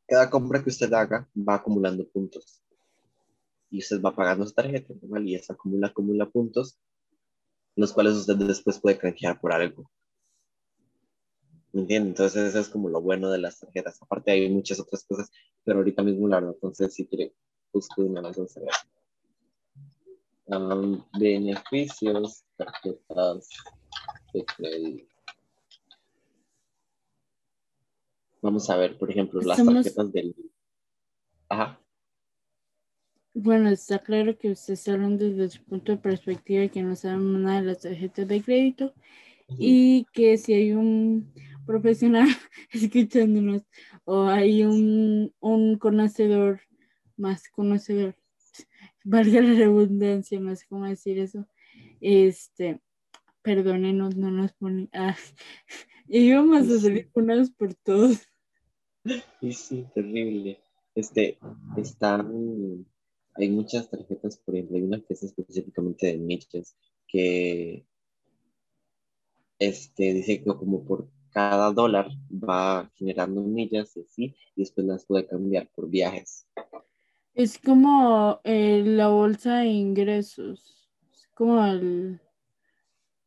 cada 0.07 0.29
compra 0.29 0.63
que 0.63 0.69
usted 0.69 0.91
haga 0.93 1.29
va 1.35 1.55
acumulando 1.55 2.07
puntos. 2.09 2.61
Y 3.71 3.79
usted 3.79 4.01
va 4.01 4.15
pagando 4.15 4.45
su 4.45 4.53
tarjeta 4.53 4.93
y 5.23 5.35
esa 5.35 5.53
acumula, 5.53 5.87
acumula 5.87 6.27
puntos, 6.27 6.79
los 7.75 7.93
cuales 7.93 8.13
usted 8.13 8.35
después 8.35 8.79
puede 8.79 8.97
canjear 8.97 9.39
por 9.39 9.53
algo. 9.53 9.89
¿Me 11.71 11.81
entiende? 11.81 12.09
Entonces, 12.09 12.49
eso 12.49 12.59
es 12.59 12.69
como 12.69 12.89
lo 12.89 13.01
bueno 13.01 13.29
de 13.29 13.37
las 13.37 13.59
tarjetas. 13.59 14.01
Aparte, 14.01 14.31
hay 14.31 14.49
muchas 14.49 14.79
otras 14.79 15.03
cosas, 15.03 15.29
pero 15.63 15.79
ahorita 15.79 16.01
mismo 16.01 16.27
la 16.27 16.37
verdad, 16.37 16.55
entonces, 16.55 16.93
si 16.93 17.05
quiere, 17.05 17.33
busco 17.71 18.01
una 18.01 18.21
más. 18.21 18.37
Um, 20.45 21.03
beneficios, 21.19 22.43
tarjetas 22.57 23.49
de 24.33 24.45
crédito. 24.45 25.15
Vamos 28.41 28.69
a 28.69 28.77
ver, 28.77 28.97
por 28.97 29.11
ejemplo, 29.11 29.41
las 29.41 29.63
tarjetas 29.63 30.11
del... 30.11 30.35
Ajá. 31.49 31.79
Bueno, 33.33 33.69
está 33.69 33.99
claro 33.99 34.37
que 34.37 34.51
usted 34.51 34.73
está 34.73 34.93
hablando 34.93 35.23
desde 35.23 35.57
su 35.57 35.63
punto 35.63 35.91
de 35.91 35.99
perspectiva 35.99 36.67
que 36.67 36.81
no 36.81 36.95
saben 36.95 37.43
nada 37.43 37.61
de 37.61 37.67
las 37.67 37.79
tarjetas 37.81 38.27
de 38.27 38.41
crédito 38.41 38.93
y 39.57 40.05
que 40.13 40.37
si 40.37 40.53
hay 40.53 40.71
un 40.71 41.31
profesional 41.69 42.27
escuchándonos 42.73 43.61
o 44.03 44.23
hay 44.23 44.63
un, 44.63 45.31
un 45.39 45.77
conocedor 45.77 46.61
más 47.15 47.47
conocedor, 47.49 48.15
valga 49.03 49.39
la 49.41 49.53
redundancia, 49.53 50.39
no 50.39 50.55
sé 50.55 50.65
cómo 50.67 50.87
decir 50.87 51.19
eso, 51.19 51.47
este, 52.01 52.81
perdónenos, 53.43 54.15
no 54.15 54.31
nos 54.31 54.53
ponen, 54.53 54.89
ah, 54.93 55.15
íbamos 56.07 56.67
a 56.69 56.79
salir 56.79 57.11
unas 57.13 57.51
por 57.51 57.75
todos. 57.75 58.17
Sí, 59.39 59.53
sí, 59.53 59.85
terrible. 59.93 60.59
Este, 60.95 61.37
están, 61.77 62.83
hay 63.35 63.49
muchas 63.49 63.91
tarjetas, 63.91 64.37
por 64.39 64.55
ejemplo, 64.55 64.77
hay 64.77 64.83
una 64.83 65.01
que 65.01 65.13
es 65.13 65.21
específicamente 65.21 66.07
de 66.07 66.17
nichos, 66.17 66.75
que 67.07 67.85
este, 69.59 70.13
dice 70.15 70.39
que 70.43 70.45
como 70.45 70.83
por 70.83 71.09
cada 71.31 71.71
dólar 71.71 72.09
va 72.31 72.89
generando 72.95 73.41
millas 73.41 73.95
y 73.97 74.01
así, 74.01 74.35
y 74.55 74.61
después 74.61 74.87
las 74.87 75.05
puede 75.05 75.27
cambiar 75.27 75.69
por 75.75 75.89
viajes. 75.89 76.47
Es 77.33 77.57
como 77.59 78.41
eh, 78.43 78.83
la 78.85 79.07
bolsa 79.09 79.59
de 79.59 79.67
ingresos, 79.67 80.89
es 81.11 81.27
como 81.35 81.65
el, 81.65 82.19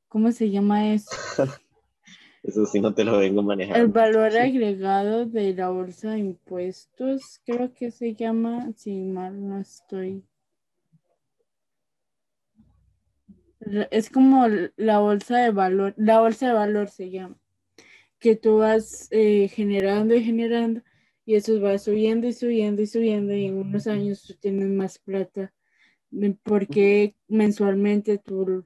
¿cómo 0.09 0.33
se 0.33 0.51
llama 0.51 0.93
eso? 0.93 1.11
Eso 2.43 2.67
sí 2.67 2.81
no 2.81 2.93
te 2.93 3.05
lo 3.05 3.19
vengo 3.19 3.41
manejando. 3.43 3.81
El 3.85 3.93
valor 3.93 4.37
agregado 4.37 5.27
de 5.27 5.55
la 5.55 5.71
bolsa 5.71 6.11
de 6.11 6.19
impuestos, 6.19 7.41
creo 7.47 7.73
que 7.73 7.93
se 7.93 8.15
llama, 8.15 8.73
si 8.77 8.97
mal 8.97 9.49
no 9.49 9.61
estoy. 9.61 10.25
Es 13.93 14.11
como 14.11 14.49
la 14.77 14.99
bolsa 14.99 15.38
de 15.38 15.53
valor, 15.53 15.95
la 15.97 16.19
bolsa 16.19 16.49
de 16.49 16.55
valor 16.55 16.88
se 16.88 17.11
llama, 17.11 17.37
que 18.23 18.37
tú 18.37 18.59
vas 18.59 19.09
eh, 19.11 19.49
generando 19.49 20.15
y 20.15 20.23
generando 20.23 20.81
y 21.25 21.35
eso 21.35 21.61
va 21.61 21.77
subiendo 21.77 22.29
y 22.29 22.33
subiendo 22.33 22.81
y 22.81 22.87
subiendo 22.87 23.35
y 23.35 23.47
en 23.47 23.59
unos 23.59 23.89
años 23.89 24.23
tú 24.23 24.35
tienes 24.35 24.69
más 24.69 25.01
plata 25.01 25.53
porque 26.45 27.17
mensualmente 27.27 28.19
tú 28.19 28.65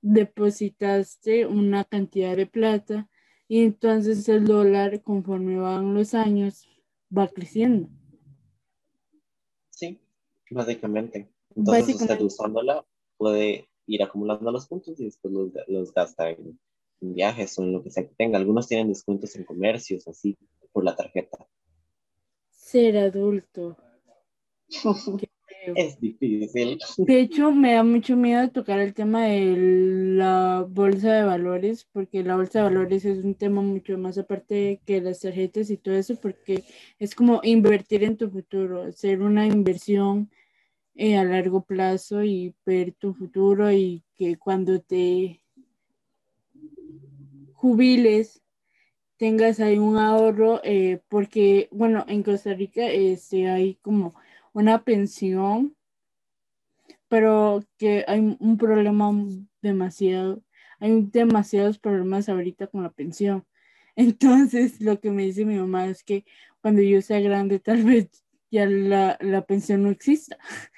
depositaste 0.00 1.44
una 1.44 1.84
cantidad 1.84 2.34
de 2.34 2.46
plata 2.46 3.10
y 3.46 3.62
entonces 3.62 4.26
el 4.30 4.46
dólar 4.46 5.02
conforme 5.02 5.58
van 5.58 5.92
los 5.92 6.14
años 6.14 6.66
va 7.16 7.28
creciendo. 7.28 7.90
Sí, 9.68 10.00
básicamente. 10.50 11.30
Entonces 11.54 11.82
usted 11.82 11.94
Básicamente. 11.94 12.24
usándola 12.24 12.86
puede 13.18 13.68
ir 13.86 14.02
acumulando 14.02 14.50
los 14.50 14.66
puntos 14.66 14.98
y 14.98 15.04
después 15.04 15.34
los, 15.34 15.50
los 15.66 15.92
gasta 15.92 16.30
en, 16.30 16.58
en 17.00 17.14
viajes 17.14 17.58
o 17.58 17.62
en 17.62 17.72
lo 17.72 17.82
que 17.82 17.90
sea 17.90 18.06
que 18.06 18.14
tenga. 18.14 18.38
Algunos 18.38 18.68
tienen 18.68 18.88
descuentos 18.88 19.34
en 19.36 19.44
comercios, 19.44 20.06
así, 20.08 20.36
por 20.72 20.84
la 20.84 20.96
tarjeta. 20.96 21.46
Ser 22.50 22.98
adulto. 22.98 23.76
Es 25.76 26.00
difícil. 26.00 26.78
De 26.96 27.20
hecho, 27.20 27.52
me 27.52 27.74
da 27.74 27.82
mucho 27.82 28.16
miedo 28.16 28.50
tocar 28.50 28.78
el 28.80 28.94
tema 28.94 29.24
de 29.24 29.56
la 30.16 30.66
bolsa 30.68 31.12
de 31.12 31.24
valores, 31.24 31.86
porque 31.92 32.22
la 32.22 32.36
bolsa 32.36 32.60
de 32.60 32.64
valores 32.64 33.04
es 33.04 33.22
un 33.22 33.34
tema 33.34 33.60
mucho 33.60 33.98
más 33.98 34.16
aparte 34.16 34.80
que 34.86 35.00
las 35.00 35.20
tarjetas 35.20 35.70
y 35.70 35.76
todo 35.76 35.94
eso, 35.96 36.16
porque 36.16 36.64
es 36.98 37.14
como 37.14 37.40
invertir 37.42 38.04
en 38.04 38.16
tu 38.16 38.30
futuro, 38.30 38.82
hacer 38.82 39.20
una 39.20 39.46
inversión 39.46 40.30
eh, 40.94 41.16
a 41.16 41.24
largo 41.24 41.62
plazo 41.62 42.24
y 42.24 42.54
ver 42.64 42.92
tu 42.92 43.14
futuro 43.14 43.70
y 43.70 44.02
que 44.16 44.36
cuando 44.36 44.80
te 44.80 45.40
jubiles 47.60 48.42
tengas 49.18 49.60
ahí 49.60 49.78
un 49.78 49.98
ahorro, 49.98 50.60
eh, 50.64 51.00
porque, 51.08 51.68
bueno, 51.70 52.04
en 52.08 52.22
Costa 52.22 52.54
Rica 52.54 52.86
este, 52.86 53.48
hay 53.48 53.74
como 53.76 54.14
una 54.52 54.82
pensión 54.82 55.76
pero 57.10 57.64
que 57.76 58.04
hay 58.06 58.36
un 58.38 58.56
problema 58.56 59.12
demasiado, 59.60 60.44
hay 60.78 61.02
demasiados 61.10 61.76
problemas 61.76 62.28
ahorita 62.28 62.68
con 62.68 62.84
la 62.84 62.90
pensión. 62.90 63.44
Entonces, 63.96 64.80
lo 64.80 65.00
que 65.00 65.10
me 65.10 65.24
dice 65.24 65.44
mi 65.44 65.56
mamá 65.56 65.86
es 65.86 66.04
que 66.04 66.24
cuando 66.62 66.82
yo 66.82 67.02
sea 67.02 67.18
grande, 67.18 67.58
tal 67.58 67.82
vez 67.82 68.08
ya 68.48 68.64
la, 68.64 69.18
la 69.20 69.44
pensión 69.44 69.82
no 69.82 69.90
exista. 69.90 70.38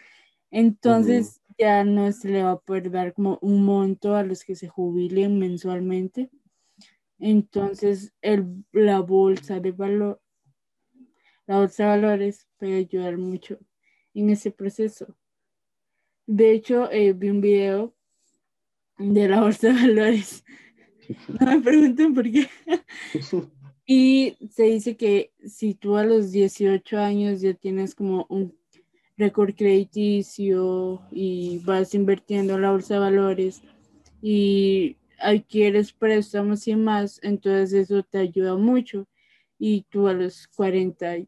Entonces, 0.50 1.42
ya 1.58 1.84
no 1.84 2.10
se 2.12 2.30
le 2.30 2.42
va 2.42 2.52
a 2.52 2.60
poder 2.60 2.90
dar 2.90 3.12
como 3.12 3.38
un 3.42 3.62
monto 3.66 4.16
a 4.16 4.22
los 4.22 4.42
que 4.42 4.56
se 4.56 4.68
jubilen 4.68 5.38
mensualmente. 5.38 6.30
Entonces, 7.22 8.12
el, 8.20 8.64
la 8.72 8.98
bolsa 8.98 9.61
de 9.61 9.70
valor, 9.70 10.20
la 11.46 11.58
bolsa 11.58 11.85
de 11.85 11.90
valores 11.90 12.48
puede 12.58 12.78
ayudar 12.78 13.16
mucho 13.16 13.61
en 14.12 14.30
ese 14.30 14.50
proceso. 14.50 15.16
De 16.26 16.50
hecho, 16.50 16.90
eh, 16.90 17.12
vi 17.12 17.30
un 17.30 17.40
video 17.40 17.94
de 18.98 19.28
la 19.28 19.40
bolsa 19.40 19.68
de 19.68 19.74
valores. 19.74 20.44
No 21.40 21.46
me 21.46 21.61
pregunten 21.61 22.12
por 22.12 22.24
qué. 22.30 22.48
Y 23.85 24.37
se 24.50 24.64
dice 24.64 24.96
que 24.96 25.32
si 25.44 25.74
tú 25.74 25.96
a 25.96 26.04
los 26.04 26.30
18 26.30 26.98
años 26.98 27.40
ya 27.40 27.52
tienes 27.52 27.94
como 27.96 28.26
un 28.30 28.56
récord 29.16 29.54
crediticio 29.54 31.02
y 31.11 31.58
vas 31.64 31.92
invirtiendo 31.94 32.54
en 32.54 32.62
la 32.62 32.70
bolsa 32.70 32.94
de 32.94 33.00
valores 33.00 33.61
y 34.22 34.96
adquieres 35.22 35.92
préstamos 35.92 36.66
y 36.68 36.76
más, 36.76 37.20
entonces 37.22 37.72
eso 37.72 38.02
te 38.02 38.18
ayuda 38.18 38.56
mucho. 38.56 39.06
Y 39.58 39.82
tú 39.90 40.08
a 40.08 40.12
los 40.12 40.48
40 40.48 41.18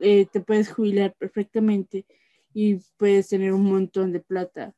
eh, 0.00 0.26
te 0.26 0.40
puedes 0.40 0.72
jubilar 0.72 1.14
perfectamente 1.18 2.06
y 2.54 2.76
puedes 2.96 3.28
tener 3.28 3.52
un 3.52 3.64
montón 3.64 4.12
de 4.12 4.20
plata. 4.20 4.74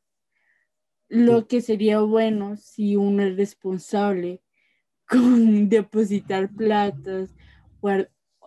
Lo 1.09 1.47
que 1.47 1.61
sería 1.61 2.01
bueno 2.01 2.57
si 2.57 2.97
uno 2.97 3.23
es 3.23 3.37
responsable 3.37 4.41
con 5.09 5.69
depositar 5.69 6.51
platas, 6.55 7.35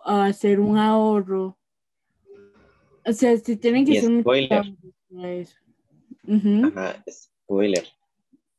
hacer 0.04 0.60
un 0.60 0.78
ahorro. 0.78 1.58
O 3.06 3.12
sea, 3.12 3.36
si 3.36 3.56
tienen 3.56 3.84
que 3.84 3.92
Y 3.92 4.00
ser 4.00 4.20
spoiler. 4.20 4.62
Ajá, 6.64 7.04
spoiler. 7.10 7.84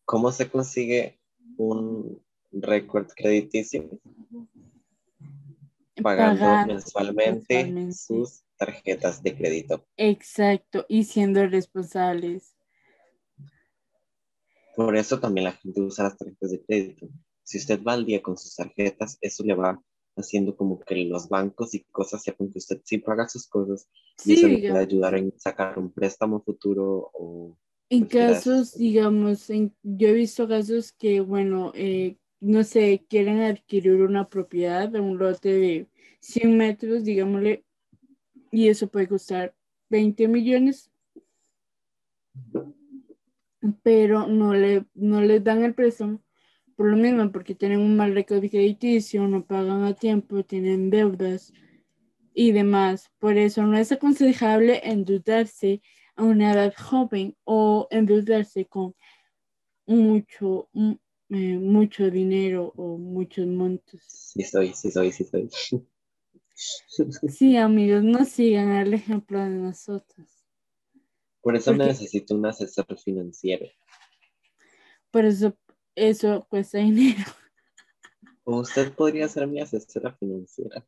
¿Cómo 0.05 0.31
se 0.31 0.47
consigue 0.49 1.17
un 1.57 2.21
récord 2.51 3.07
crediticio? 3.15 3.89
Pagando 6.01 6.39
Pagando 6.39 6.73
mensualmente, 6.73 7.53
mensualmente. 7.65 7.93
sus 7.93 8.43
tarjetas 8.57 9.21
de 9.23 9.35
crédito. 9.35 9.85
Exacto, 9.97 10.85
y 10.89 11.03
siendo 11.05 11.45
responsables. 11.47 12.55
Por 14.75 14.95
eso 14.97 15.19
también 15.19 15.45
la 15.45 15.53
gente 15.53 15.81
usa 15.81 16.05
las 16.05 16.17
tarjetas 16.17 16.51
de 16.51 16.63
crédito. 16.63 17.07
si 17.43 17.57
usted 17.59 17.81
va 17.83 17.93
al 17.93 18.05
día 18.05 18.21
con 18.21 18.37
sus 18.37 18.55
tarjetas, 18.55 19.17
eso 19.21 19.43
le 19.43 19.53
va 19.55 19.81
haciendo 20.17 20.55
como 20.55 20.79
que 20.79 20.95
los 21.05 21.27
bancos 21.29 21.73
y 21.75 21.83
cosas 21.85 22.23
sepan 22.23 22.49
que 22.51 22.59
usted 22.59 22.81
sí 22.83 22.97
paga 22.99 23.27
sus 23.29 23.47
cosas 23.47 23.87
y 24.23 24.33
eso 24.33 24.47
le 24.47 24.57
Sí, 24.57 24.61
puede 24.67 24.79
ayudar 24.79 25.15
en 25.15 25.37
sacar 25.39 25.77
un 25.77 25.91
préstamo 25.91 26.41
futuro 26.41 27.11
o 27.13 27.57
En 27.89 28.02
de 28.02 28.08
casos, 28.08 28.78
digamos, 28.78 29.50
en- 29.50 29.74
yo 29.84 30.08
he 30.10 30.13
visto 30.13 30.48
casos 30.48 30.91
que, 30.93 31.19
bueno, 31.19 31.71
eh, 31.76 32.17
no 32.39 32.63
sé, 32.63 33.06
quieren 33.10 33.41
adquirir 33.41 34.02
una 34.02 34.28
propiedad 34.30 34.89
de 34.89 35.00
un 35.00 35.17
lote 35.17 35.50
de 35.54 35.88
100 36.19 36.58
metros, 36.58 37.04
digámosle, 37.04 37.63
y 38.52 38.69
eso 38.69 38.88
puede 38.88 39.08
costar 39.08 39.56
20 39.89 40.28
millones, 40.28 40.91
pero 43.84 44.28
no 44.28 44.54
le, 44.54 44.86
no 44.93 45.21
les 45.21 45.43
dan 45.43 45.63
el 45.63 45.74
préstamo 45.74 46.21
por 46.76 46.88
lo 46.88 46.98
mismo, 46.98 47.32
porque 47.32 47.56
tienen 47.56 47.80
un 47.80 47.95
mal 47.95 48.13
récord 48.13 48.39
crediticio, 48.41 49.28
no 49.30 49.45
pagan 49.45 49.84
a 49.84 49.93
tiempo, 49.93 50.43
tienen 50.43 50.89
deudas 50.89 51.54
y 52.34 52.52
demás. 52.52 53.10
Por 53.17 53.38
eso 53.38 53.65
no 53.65 53.78
es 53.78 53.93
aconsejable 53.93 54.82
endeudarse 54.84 55.82
a 56.15 56.23
una 56.23 56.54
edad 56.54 56.73
joven 56.78 57.36
o 57.43 57.88
endeudarse 57.91 58.65
con 58.65 58.95
mucho, 59.86 60.69
mm, 60.73 60.91
eh, 61.30 61.58
mucho 61.60 62.10
dinero 62.10 62.73
o 62.75 62.97
muchos 62.97 63.45
montos. 63.47 64.01
Sí 64.08 64.43
soy, 64.43 64.73
sí 64.73 64.91
soy, 64.91 65.12
sí 65.12 65.23
soy. 65.25 65.49
Sí, 67.28 67.58
amigos, 67.58 68.01
no 68.01 68.23
sigan 68.23 68.71
el 68.71 68.93
ejemplo 68.93 69.39
de 69.43 69.49
nosotros. 69.49 70.25
Por 71.41 71.58
eso 71.58 71.71
Porque- 71.71 71.88
necesito 71.88 72.34
un 72.34 72.45
asesor 72.45 72.86
financiero. 72.97 73.65
Por 75.12 75.25
eso 75.25 75.58
eso 75.95 76.45
cuesta 76.49 76.78
dinero. 76.78 77.17
Usted 78.45 78.93
podría 78.93 79.28
ser 79.28 79.47
mi 79.47 79.60
asesora 79.60 80.13
financiera. 80.15 80.88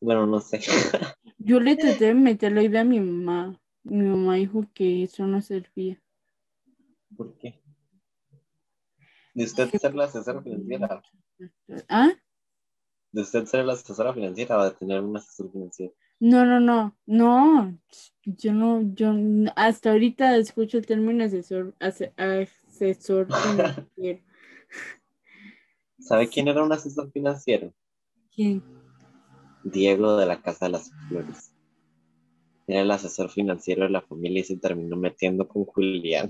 Bueno, 0.00 0.26
no 0.26 0.40
sé. 0.40 0.60
Yo 1.36 1.60
le 1.60 1.76
traté 1.76 2.06
de 2.06 2.14
meter 2.14 2.52
la 2.52 2.62
idea 2.62 2.80
a 2.80 2.84
mi 2.84 2.98
mamá. 3.00 3.60
Mi 3.88 4.04
mamá 4.04 4.34
dijo 4.34 4.66
que 4.74 5.04
eso 5.04 5.26
no 5.26 5.40
servía. 5.40 6.00
¿Por 7.16 7.36
qué? 7.38 7.62
De 9.34 9.44
usted 9.44 9.70
ser 9.74 9.94
la 9.94 10.04
asesora 10.04 10.42
financiera. 10.42 11.02
¿Ah? 11.88 12.10
De 13.12 13.22
usted 13.22 13.44
ser 13.46 13.64
la 13.64 13.74
asesora 13.74 14.12
financiera 14.12 14.58
o 14.58 14.64
de 14.64 14.70
tener 14.72 15.00
un 15.02 15.16
asesor 15.16 15.52
financiero. 15.52 15.94
No, 16.18 16.44
no, 16.44 16.58
no, 16.58 16.96
no. 17.06 17.78
Yo 18.24 18.52
no, 18.52 18.82
yo 18.94 19.14
hasta 19.54 19.90
ahorita 19.92 20.36
escucho 20.36 20.78
el 20.78 20.86
término 20.86 21.24
asesor, 21.24 21.74
ase- 21.78 22.12
asesor 22.16 23.28
financiero. 23.42 24.24
¿Sabe 26.00 26.28
quién 26.28 26.48
era 26.48 26.62
un 26.64 26.72
asesor 26.72 27.10
financiero? 27.12 27.72
¿Quién? 28.34 28.62
Diego 29.62 30.16
de 30.16 30.26
la 30.26 30.40
Casa 30.42 30.66
de 30.66 30.72
las 30.72 30.90
Flores. 31.08 31.52
Era 32.66 32.80
el 32.82 32.90
asesor 32.90 33.30
financiero 33.30 33.84
de 33.84 33.90
la 33.90 34.00
familia 34.02 34.40
y 34.40 34.44
se 34.44 34.56
terminó 34.56 34.96
metiendo 34.96 35.46
con 35.46 35.64
Julián. 35.64 36.28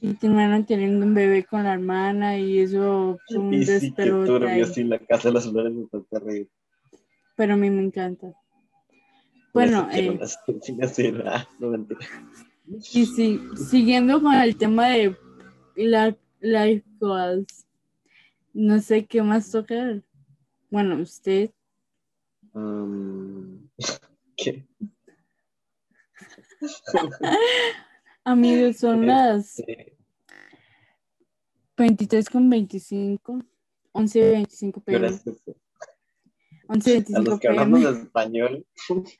Y 0.00 0.14
terminaron 0.14 0.66
teniendo 0.66 1.04
un 1.06 1.14
bebé 1.14 1.44
con 1.44 1.64
la 1.64 1.72
hermana 1.72 2.38
y 2.38 2.58
eso 2.60 3.18
fue 3.26 3.38
un 3.38 3.54
Y 3.54 3.64
sí, 3.64 3.90
turbio, 3.92 4.46
ahí. 4.48 4.64
sí, 4.66 4.84
la 4.84 4.98
Casa 4.98 5.28
de 5.28 5.34
las 5.34 5.50
Flores 5.50 5.72
está 5.76 6.02
terrible. 6.10 6.50
Pero 7.34 7.54
a 7.54 7.56
mí 7.56 7.70
me 7.70 7.82
encanta. 7.82 8.32
Bueno, 9.54 9.88
eh, 9.90 10.18
no 11.58 11.68
mentira. 11.70 12.00
y 12.66 13.06
sí, 13.06 13.40
siguiendo 13.56 14.20
con 14.22 14.34
el 14.34 14.56
tema 14.56 14.88
de 14.88 15.16
la 15.76 16.14
life 16.40 16.84
goals, 17.00 17.66
no 18.52 18.78
sé 18.80 19.06
qué 19.06 19.22
más 19.22 19.50
tocar. 19.50 20.02
Bueno, 20.70 21.00
usted, 21.00 21.50
Um, 22.54 23.68
¿Qué? 24.38 24.64
amigos, 28.24 28.76
son 28.76 29.06
las 29.06 29.58
Eh, 29.60 29.96
23 31.76 32.30
con 32.30 32.48
25, 32.48 33.40
11 33.92 34.30
25 34.30 34.82
¿qué 34.86 34.96
hora 34.96 35.08
pm, 35.08 35.16
es 35.16 35.26
eso? 35.26 35.56
11 36.68 36.90
A 36.90 36.92
25 36.94 37.30
los 37.30 37.40
que 37.40 37.48
hablamos 37.48 37.80
de 37.82 37.90
español. 38.02 38.66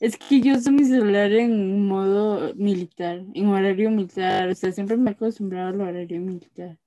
Es 0.00 0.16
que 0.16 0.40
yo 0.40 0.54
uso 0.54 0.70
mi 0.70 0.84
celular 0.84 1.32
en 1.32 1.84
modo 1.88 2.54
militar, 2.54 3.24
en 3.34 3.48
horario 3.48 3.90
militar, 3.90 4.48
o 4.48 4.54
sea, 4.54 4.70
siempre 4.70 4.96
me 4.96 5.10
he 5.10 5.14
acostumbrado 5.14 5.70
al 5.70 5.80
horario 5.80 6.20
militar. 6.20 6.78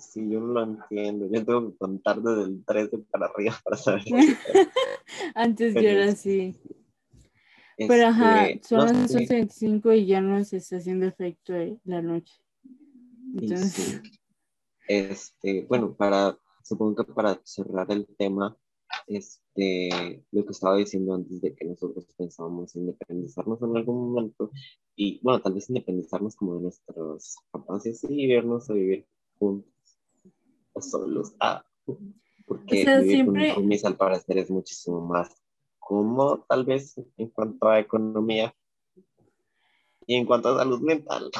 Sí, 0.00 0.28
yo 0.28 0.40
no 0.40 0.46
lo 0.52 0.62
entiendo. 0.64 1.28
Yo 1.30 1.44
tengo 1.44 1.70
que 1.70 1.78
contar 1.78 2.22
desde 2.22 2.42
el 2.44 2.64
13 2.64 2.98
para 3.10 3.26
arriba 3.26 3.54
para 3.64 3.76
saber. 3.76 4.02
Antes 5.34 5.74
yo 5.74 5.80
era 5.80 6.06
así. 6.06 6.54
Pero 7.76 8.06
ajá, 8.06 8.46
Este, 8.46 8.68
son 8.68 8.78
no 8.78 8.92
las 8.92 9.10
sé, 9.10 9.18
11.25 9.18 9.98
y 9.98 10.06
ya 10.06 10.20
no 10.20 10.42
se 10.44 10.58
está 10.58 10.76
haciendo 10.76 11.06
efecto 11.06 11.52
la 11.84 12.02
noche. 12.02 12.34
Entonces, 13.36 13.72
sí. 13.72 14.00
Este, 14.86 15.62
bueno, 15.68 15.94
para, 15.94 16.38
supongo 16.62 17.04
que 17.04 17.12
para 17.12 17.40
cerrar 17.42 17.90
el 17.90 18.06
tema, 18.16 18.56
este, 19.08 20.24
lo 20.30 20.44
que 20.44 20.52
estaba 20.52 20.76
diciendo 20.76 21.14
antes 21.14 21.40
de 21.40 21.54
que 21.54 21.64
nosotros 21.64 22.06
pensábamos 22.16 22.76
independizarnos 22.76 23.60
en 23.62 23.76
algún 23.76 24.12
momento, 24.12 24.52
y 24.94 25.20
bueno, 25.22 25.42
tal 25.42 25.54
vez 25.54 25.68
independizarnos 25.68 26.36
como 26.36 26.56
de 26.56 26.62
nuestros 26.62 27.36
papás 27.50 27.86
y 27.86 27.90
así, 27.90 28.06
y 28.10 28.32
irnos 28.32 28.70
a 28.70 28.74
vivir 28.74 29.06
juntos 29.38 29.73
solos. 30.80 31.34
Ah, 31.40 31.64
porque 32.46 32.82
O 32.82 32.84
sea, 32.84 32.98
vivir 32.98 33.16
siempre- 33.16 33.48
con 33.48 33.56
roomies 33.56 33.84
al 33.84 33.96
parecer 33.96 34.38
es 34.38 34.50
muchísimo 34.50 35.00
más 35.00 35.30
cómodo, 35.78 36.44
tal 36.48 36.64
vez 36.64 36.94
en 37.16 37.28
cuanto 37.28 37.68
a 37.68 37.78
economía 37.80 38.54
y 40.06 40.14
en 40.16 40.26
cuanto 40.26 40.48
a 40.50 40.58
salud 40.58 40.80
mental. 40.80 41.30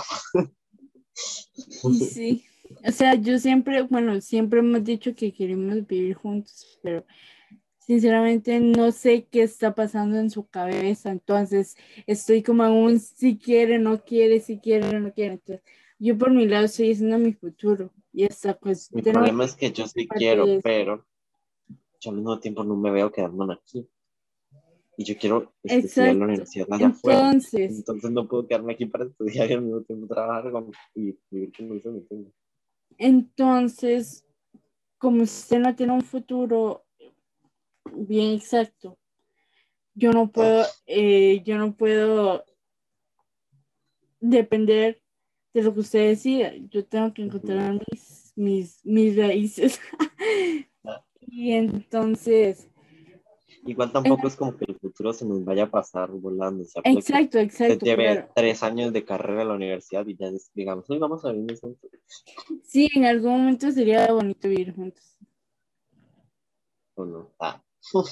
y 1.84 1.94
sí. 2.00 2.44
O 2.86 2.90
sea, 2.92 3.14
yo 3.14 3.38
siempre, 3.38 3.82
bueno, 3.82 4.20
siempre 4.20 4.58
hemos 4.60 4.84
dicho 4.84 5.14
que 5.14 5.32
queremos 5.32 5.86
vivir 5.86 6.14
juntos, 6.14 6.78
pero 6.82 7.04
sinceramente 7.78 8.58
no 8.60 8.90
sé 8.92 9.26
qué 9.30 9.42
está 9.42 9.74
pasando 9.74 10.18
en 10.18 10.30
su 10.30 10.46
cabeza. 10.46 11.10
Entonces, 11.10 11.76
estoy 12.06 12.42
como 12.42 12.62
aún 12.64 12.98
si 12.98 13.36
quiere, 13.38 13.78
no 13.78 14.02
quiere, 14.02 14.40
si 14.40 14.58
quiere, 14.58 14.98
no 14.98 15.12
quiere. 15.12 15.34
Entonces, 15.34 15.64
yo 15.98 16.16
por 16.18 16.30
mi 16.32 16.46
lado 16.46 16.64
estoy 16.66 16.92
haciendo 16.92 17.18
mi 17.18 17.32
futuro. 17.32 17.92
Y 18.12 18.24
hasta 18.24 18.56
pues 18.58 18.92
Mi 18.92 19.02
problema 19.02 19.44
es 19.44 19.54
que 19.56 19.72
yo 19.72 19.86
sí 19.86 20.06
quiero, 20.08 20.44
pero 20.62 21.04
yo 22.00 22.10
al 22.10 22.16
mismo 22.16 22.38
tiempo 22.38 22.64
no 22.64 22.76
me 22.76 22.90
veo 22.90 23.10
quedándome 23.10 23.54
aquí. 23.54 23.88
Y 24.96 25.04
yo 25.04 25.16
quiero 25.18 25.52
estudiar 25.64 26.10
en 26.12 26.18
la 26.20 26.24
universidad 26.26 26.66
allá 26.70 26.86
afuera. 26.88 27.18
Entonces, 27.26 27.78
Entonces 27.78 28.10
no 28.12 28.28
puedo 28.28 28.46
quedarme 28.46 28.74
aquí 28.74 28.86
para 28.86 29.04
estudiar 29.06 29.50
y 29.50 29.54
al 29.54 29.62
mismo 29.62 29.82
tiempo 29.82 30.06
trabajar 30.06 30.52
con- 30.52 30.70
y 30.94 31.18
vivir 31.30 31.52
con 31.56 31.68
mis 31.70 31.84
amigos. 31.84 32.32
Entonces, 32.96 34.24
como 34.98 35.22
usted 35.24 35.58
no 35.58 35.74
tiene 35.74 35.92
un 35.94 36.02
futuro 36.02 36.84
bien 37.92 38.34
exacto, 38.34 38.96
yo 39.94 40.12
no 40.12 40.30
puedo, 40.30 40.64
eh, 40.86 41.42
yo 41.44 41.58
no 41.58 41.74
puedo 41.76 42.44
depender 44.20 45.02
de 45.54 45.62
lo 45.62 45.72
que 45.72 45.80
usted 45.80 46.08
decida. 46.08 46.52
Yo 46.70 46.84
tengo 46.84 47.14
que 47.14 47.22
encontrar 47.22 47.80
mis, 47.90 48.32
mis, 48.36 48.84
mis 48.84 49.16
raíces. 49.16 49.80
y 51.20 51.52
entonces, 51.52 52.68
Igual 53.66 53.92
tampoco 53.92 54.28
es 54.28 54.36
como 54.36 54.56
que 54.56 54.66
el 54.68 54.78
futuro 54.78 55.12
se 55.14 55.24
nos 55.24 55.42
vaya 55.42 55.64
a 55.64 55.70
pasar 55.70 56.10
volando. 56.10 56.64
O 56.64 56.66
sea, 56.66 56.82
exacto, 56.84 57.38
exacto. 57.38 57.84
lleve 57.84 58.04
claro. 58.04 58.28
tres 58.34 58.62
años 58.62 58.92
de 58.92 59.04
carrera 59.04 59.42
en 59.42 59.48
la 59.48 59.54
universidad 59.54 60.06
y 60.06 60.16
ya 60.16 60.30
digamos, 60.52 60.88
hoy 60.90 60.98
vamos 60.98 61.24
a 61.24 61.32
vivir 61.32 61.58
juntos. 61.58 61.90
Sí, 62.62 62.90
en 62.94 63.06
algún 63.06 63.32
momento 63.32 63.70
sería 63.70 64.12
bonito 64.12 64.48
vivir 64.48 64.74
juntos. 64.74 65.16
¿O 66.94 67.04
no? 67.04 67.34
Ah. 67.38 67.62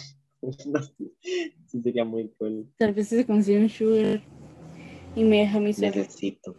Sí, 1.69 1.81
sería 1.81 2.05
muy 2.05 2.29
cool. 2.37 2.69
Tal 2.77 2.93
vez 2.93 3.07
se 3.07 3.25
consigue 3.25 3.61
un 3.61 3.69
sugar 3.69 4.21
y 5.15 5.23
me 5.23 5.39
deja 5.39 5.61
mi 5.61 5.73
sola. 5.73 5.91
Necesito. 5.91 6.57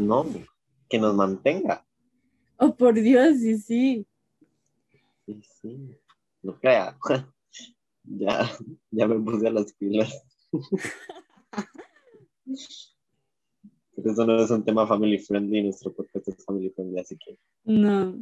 No, 0.00 0.24
que 0.88 0.98
nos 0.98 1.14
mantenga. 1.14 1.86
Oh, 2.56 2.74
por 2.74 2.94
Dios, 2.94 3.38
sí, 3.38 3.58
sí. 3.58 4.06
Sí, 5.26 5.42
sí. 5.60 5.94
No 6.42 6.58
crea. 6.58 6.98
ya, 8.04 8.50
ya 8.90 9.06
me 9.06 9.20
puse 9.20 9.46
a 9.46 9.50
las 9.50 9.74
pilas. 9.74 10.24
Pero 13.94 14.10
eso 14.10 14.26
no 14.26 14.42
es 14.42 14.50
un 14.50 14.64
tema 14.64 14.86
family 14.86 15.18
friendly, 15.18 15.64
nuestro 15.64 15.92
podcast 15.92 16.28
es 16.28 16.44
family 16.46 16.70
friendly, 16.70 16.98
así 16.98 17.18
que. 17.18 17.38
No. 17.64 18.18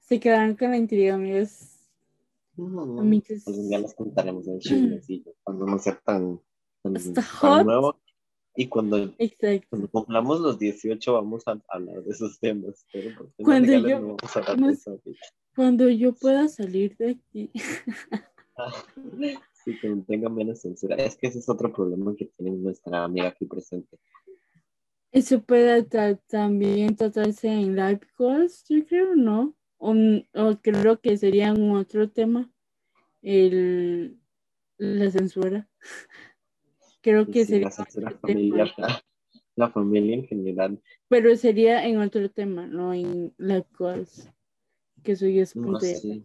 Se 0.00 0.20
quedaron 0.20 0.54
con 0.54 0.70
la 0.70 0.76
intriga, 0.76 1.14
amigos. 1.14 1.78
No, 2.56 3.00
Amigos. 3.00 3.46
algún 3.46 3.68
día 3.70 3.78
les 3.78 3.94
contaremos 3.94 4.46
en 4.48 4.58
chismecillo, 4.58 5.32
cuando 5.44 5.64
no 5.64 5.78
sea 5.78 5.98
tan, 6.04 6.38
tan, 6.82 6.94
tan 7.40 7.64
nuevo 7.66 7.98
Y 8.60 8.66
cuando, 8.66 9.14
cuando 9.70 9.88
cumplamos 9.88 10.40
los 10.40 10.58
18 10.58 11.12
vamos 11.12 11.46
a 11.46 11.60
hablar 11.68 12.02
de 12.02 12.10
esos 12.10 12.40
temas. 12.40 12.84
Pero 12.92 13.32
Cuando 13.36 13.72
yo- 13.72 14.00
no 14.00 14.16
vamos 14.16 14.36
a. 14.36 14.56
Cuando 15.54 15.88
yo 15.88 16.12
pueda 16.12 16.48
salir 16.48 16.96
de 16.96 17.10
aquí. 17.10 17.50
Sí, 19.64 19.78
que 19.80 19.88
tenga 20.06 20.28
menos 20.28 20.60
censura. 20.62 20.96
Es 20.96 21.16
que 21.16 21.28
ese 21.28 21.38
es 21.40 21.48
otro 21.48 21.72
problema 21.72 22.14
que 22.16 22.24
tiene 22.26 22.50
nuestra 22.56 23.04
amiga 23.04 23.28
aquí 23.28 23.44
presente. 23.44 23.96
Eso 25.12 25.42
puede 25.42 25.88
tra- 25.88 26.18
también 26.26 26.96
tratarse 26.96 27.48
en 27.48 27.76
live 27.76 28.00
calls, 28.16 28.64
yo 28.68 28.84
creo, 28.86 29.14
¿no? 29.14 29.54
O, 29.76 29.94
o 30.34 30.58
creo 30.60 31.00
que 31.00 31.16
sería 31.16 31.52
un 31.52 31.76
otro 31.76 32.10
tema, 32.10 32.50
el, 33.22 34.18
la 34.78 35.10
censura. 35.12 35.68
Creo 37.00 37.26
que 37.26 37.44
Sí, 37.44 37.52
sería 37.52 37.70
la 37.94 38.10
familiar, 38.10 38.70
la 39.56 39.70
familia 39.70 40.16
en 40.16 40.26
general. 40.26 40.82
pero 41.08 41.36
sería 41.36 41.86
en 41.86 41.98
otro 41.98 42.30
tema, 42.30 42.66
no 42.66 42.92
en 42.92 43.34
live 43.38 43.66
calls, 43.76 44.28
que 45.02 45.12
eso 45.12 45.26
ya 45.26 45.42
es 45.42 45.56
No 45.56 45.78
sé. 45.80 46.22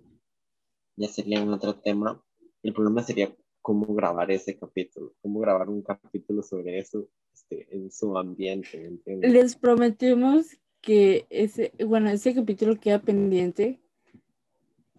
Ya 0.95 1.07
sería 1.07 1.41
un 1.41 1.53
otro 1.53 1.75
tema. 1.75 2.23
El 2.61 2.73
problema 2.73 3.01
sería 3.03 3.35
cómo 3.61 3.93
grabar 3.95 4.29
ese 4.31 4.57
capítulo, 4.57 5.15
cómo 5.21 5.39
grabar 5.39 5.69
un 5.69 5.81
capítulo 5.81 6.43
sobre 6.43 6.79
eso 6.79 7.09
este, 7.33 7.67
en 7.75 7.91
su 7.91 8.17
ambiente, 8.17 8.77
¿me 8.77 8.87
entiendes? 8.87 9.31
Les 9.31 9.55
prometemos 9.55 10.57
que 10.81 11.25
ese, 11.29 11.71
bueno, 11.87 12.09
ese 12.09 12.35
capítulo 12.35 12.79
queda 12.79 13.01
pendiente. 13.01 13.79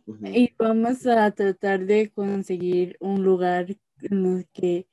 Y 0.07 0.53
vamos 0.59 1.07
a 1.07 1.31
tratar 1.31 1.87
de 1.87 2.11
conseguir 2.11 2.97
un 3.01 3.23
lugar 3.23 3.75
en 4.03 4.27
el 4.27 4.47
que 4.53 4.87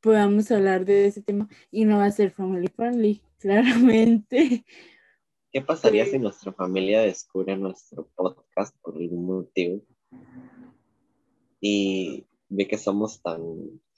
podamos 0.00 0.50
hablar 0.50 0.84
de 0.84 1.06
ese 1.06 1.22
tema 1.22 1.48
y 1.70 1.84
no 1.84 1.98
va 1.98 2.06
a 2.06 2.10
ser 2.12 2.30
family 2.32 2.68
friendly, 2.68 3.22
claramente. 3.38 4.64
¿Qué 5.52 5.60
pasaría 5.62 6.04
Sí. 6.04 6.12
si 6.12 6.18
nuestra 6.18 6.52
familia 6.52 7.00
descubre 7.02 7.56
nuestro 7.56 8.08
podcast 8.14 8.76
por 8.82 8.96
algún 8.96 9.26
motivo 9.26 9.82
y 11.60 12.26
ve 12.48 12.66
que 12.68 12.78
somos 12.78 13.20
tan 13.22 13.40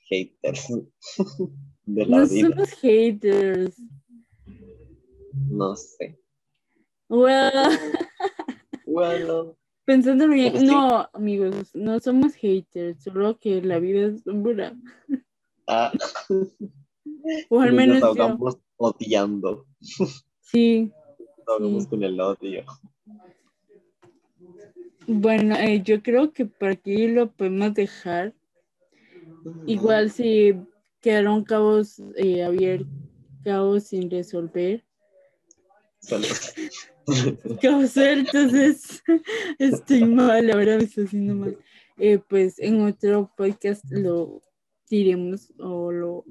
haters 0.08 0.68
de 1.86 2.06
la 2.06 2.18
No 2.20 2.26
vida? 2.28 2.48
somos 2.48 2.70
haters. 2.80 3.76
No 5.50 5.76
sé. 5.76 6.18
Well, 7.08 7.52
Bueno, 8.86 9.56
pensando 9.84 10.28
bien, 10.28 10.58
sí. 10.58 10.66
no, 10.66 11.08
amigos, 11.12 11.74
no 11.74 12.00
somos 12.00 12.34
haters, 12.34 13.02
solo 13.02 13.38
que 13.38 13.60
la 13.62 13.78
vida 13.78 14.06
es 14.08 14.24
dura. 14.24 14.74
Ah, 15.68 15.92
O 17.48 17.60
al 17.60 17.68
nos 17.68 17.76
menos 17.76 18.00
yo. 18.00 18.06
ahogamos 18.06 18.58
odiando. 18.76 19.66
Sí. 20.40 20.90
Nos 21.38 21.48
ahogamos 21.48 21.82
Sí. 21.84 21.88
con 21.90 22.02
el 22.02 22.20
odio. 22.20 22.64
Bueno, 25.06 25.56
eh, 25.56 25.82
yo 25.82 26.02
creo 26.02 26.32
que 26.32 26.46
por 26.46 26.70
aquí 26.70 27.08
lo 27.08 27.30
podemos 27.32 27.74
dejar. 27.74 28.34
Igual 29.66 30.10
si 30.10 30.54
quedaron 31.00 31.42
cabos 31.44 32.00
eh, 32.16 32.44
abiertos, 32.44 32.86
cabos 33.42 33.84
sin 33.84 34.08
resolver, 34.08 34.84
cabos 37.60 37.90
sueltos, 37.90 38.54
es- 38.54 39.02
estoy 39.58 40.04
mal, 40.04 40.48
ahora 40.50 40.76
me 40.78 40.84
estoy 40.84 41.04
haciendo 41.06 41.34
mal. 41.34 41.58
Eh, 41.98 42.18
pues 42.28 42.58
en 42.60 42.82
otro 42.82 43.30
podcast 43.36 43.84
lo 43.90 44.40
diremos 44.92 45.50
o 45.58 45.90
lo, 45.90 46.24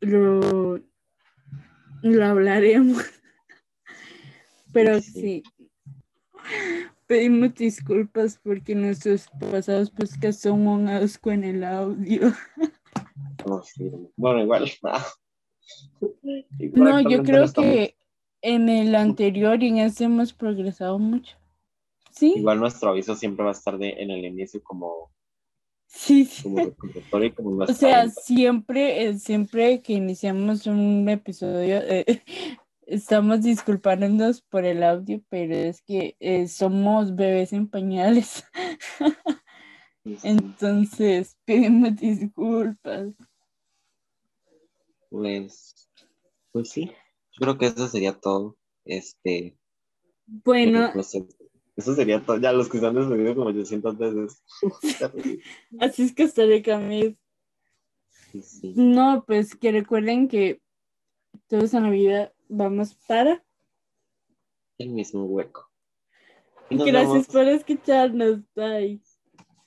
lo, 0.00 0.80
lo 2.02 2.24
hablaremos. 2.24 3.02
Pero 4.72 5.00
Sí. 5.00 5.12
sí, 5.12 5.42
pedimos 7.06 7.54
disculpas 7.54 8.38
porque 8.42 8.74
nuestros 8.74 9.28
pasados 9.38 9.90
podcasts 9.90 10.42
son 10.42 10.66
un 10.66 10.88
asco 10.88 11.30
en 11.30 11.44
el 11.44 11.64
audio. 11.64 12.32
No, 13.46 13.62
sí, 13.62 13.92
Bueno, 14.16 14.42
igual. 14.42 14.64
Igual 16.58 17.04
No, 17.04 17.10
yo 17.10 17.22
creo 17.22 17.44
estamos- 17.44 17.70
que 17.70 17.96
en 18.42 18.68
el 18.68 18.94
anterior 18.96 19.62
y 19.62 19.68
en 19.68 19.78
este 19.78 20.04
hemos 20.04 20.32
progresado 20.32 20.98
mucho. 20.98 21.36
¿Sí? 22.10 22.34
Igual 22.36 22.58
nuestro 22.58 22.90
aviso 22.90 23.14
siempre 23.14 23.44
va 23.44 23.50
a 23.50 23.52
estar 23.52 23.78
de, 23.78 23.90
en 23.90 24.10
el 24.10 24.24
inicio 24.24 24.60
como, 24.64 25.12
Sí, 25.86 26.24
sí. 26.24 26.42
como 26.42 27.34
como 27.34 27.64
O 27.64 27.66
sea, 27.68 28.08
siempre, 28.08 29.06
eh, 29.06 29.18
siempre 29.18 29.82
que 29.82 29.94
iniciamos 29.94 30.66
un 30.66 31.08
episodio, 31.08 31.78
eh, 31.82 32.04
estamos 32.86 33.42
disculpándonos 33.42 34.42
por 34.42 34.64
el 34.64 34.82
audio, 34.82 35.22
pero 35.28 35.54
es 35.54 35.82
que 35.82 36.16
eh, 36.20 36.48
somos 36.48 37.14
bebés 37.14 37.52
en 37.52 37.68
pañales. 37.68 38.44
Entonces, 40.22 41.36
pedimos 41.44 41.96
disculpas. 41.96 43.12
Pues, 45.10 45.88
pues 46.52 46.70
sí, 46.70 46.86
yo 46.86 47.38
creo 47.40 47.58
que 47.58 47.66
eso 47.66 47.88
sería 47.88 48.12
todo. 48.12 48.56
Este, 48.84 49.56
Bueno, 50.26 50.92
eso 51.76 51.94
sería 51.94 52.22
todo. 52.22 52.38
Ya 52.38 52.52
los 52.52 52.68
que 52.68 52.78
se 52.78 52.86
han 52.86 52.94
despedido 52.94 53.34
como 53.34 53.50
800 53.50 53.98
veces. 53.98 54.42
así 55.80 56.02
es 56.04 56.14
que 56.14 56.22
estaré 56.22 56.62
Camille. 56.62 57.18
Sí, 58.32 58.42
sí. 58.42 58.72
No, 58.76 59.24
pues 59.26 59.54
que 59.54 59.72
recuerden 59.72 60.28
que 60.28 60.60
todos 61.48 61.74
en 61.74 61.84
la 61.84 61.90
vida 61.90 62.32
vamos 62.48 62.94
para. 63.06 63.44
El 64.78 64.90
mismo 64.90 65.24
hueco. 65.24 65.70
Gracias 66.70 67.12
vemos. 67.12 67.26
por 67.28 67.48
escucharnos. 67.48 68.40
Bye. 68.54 69.00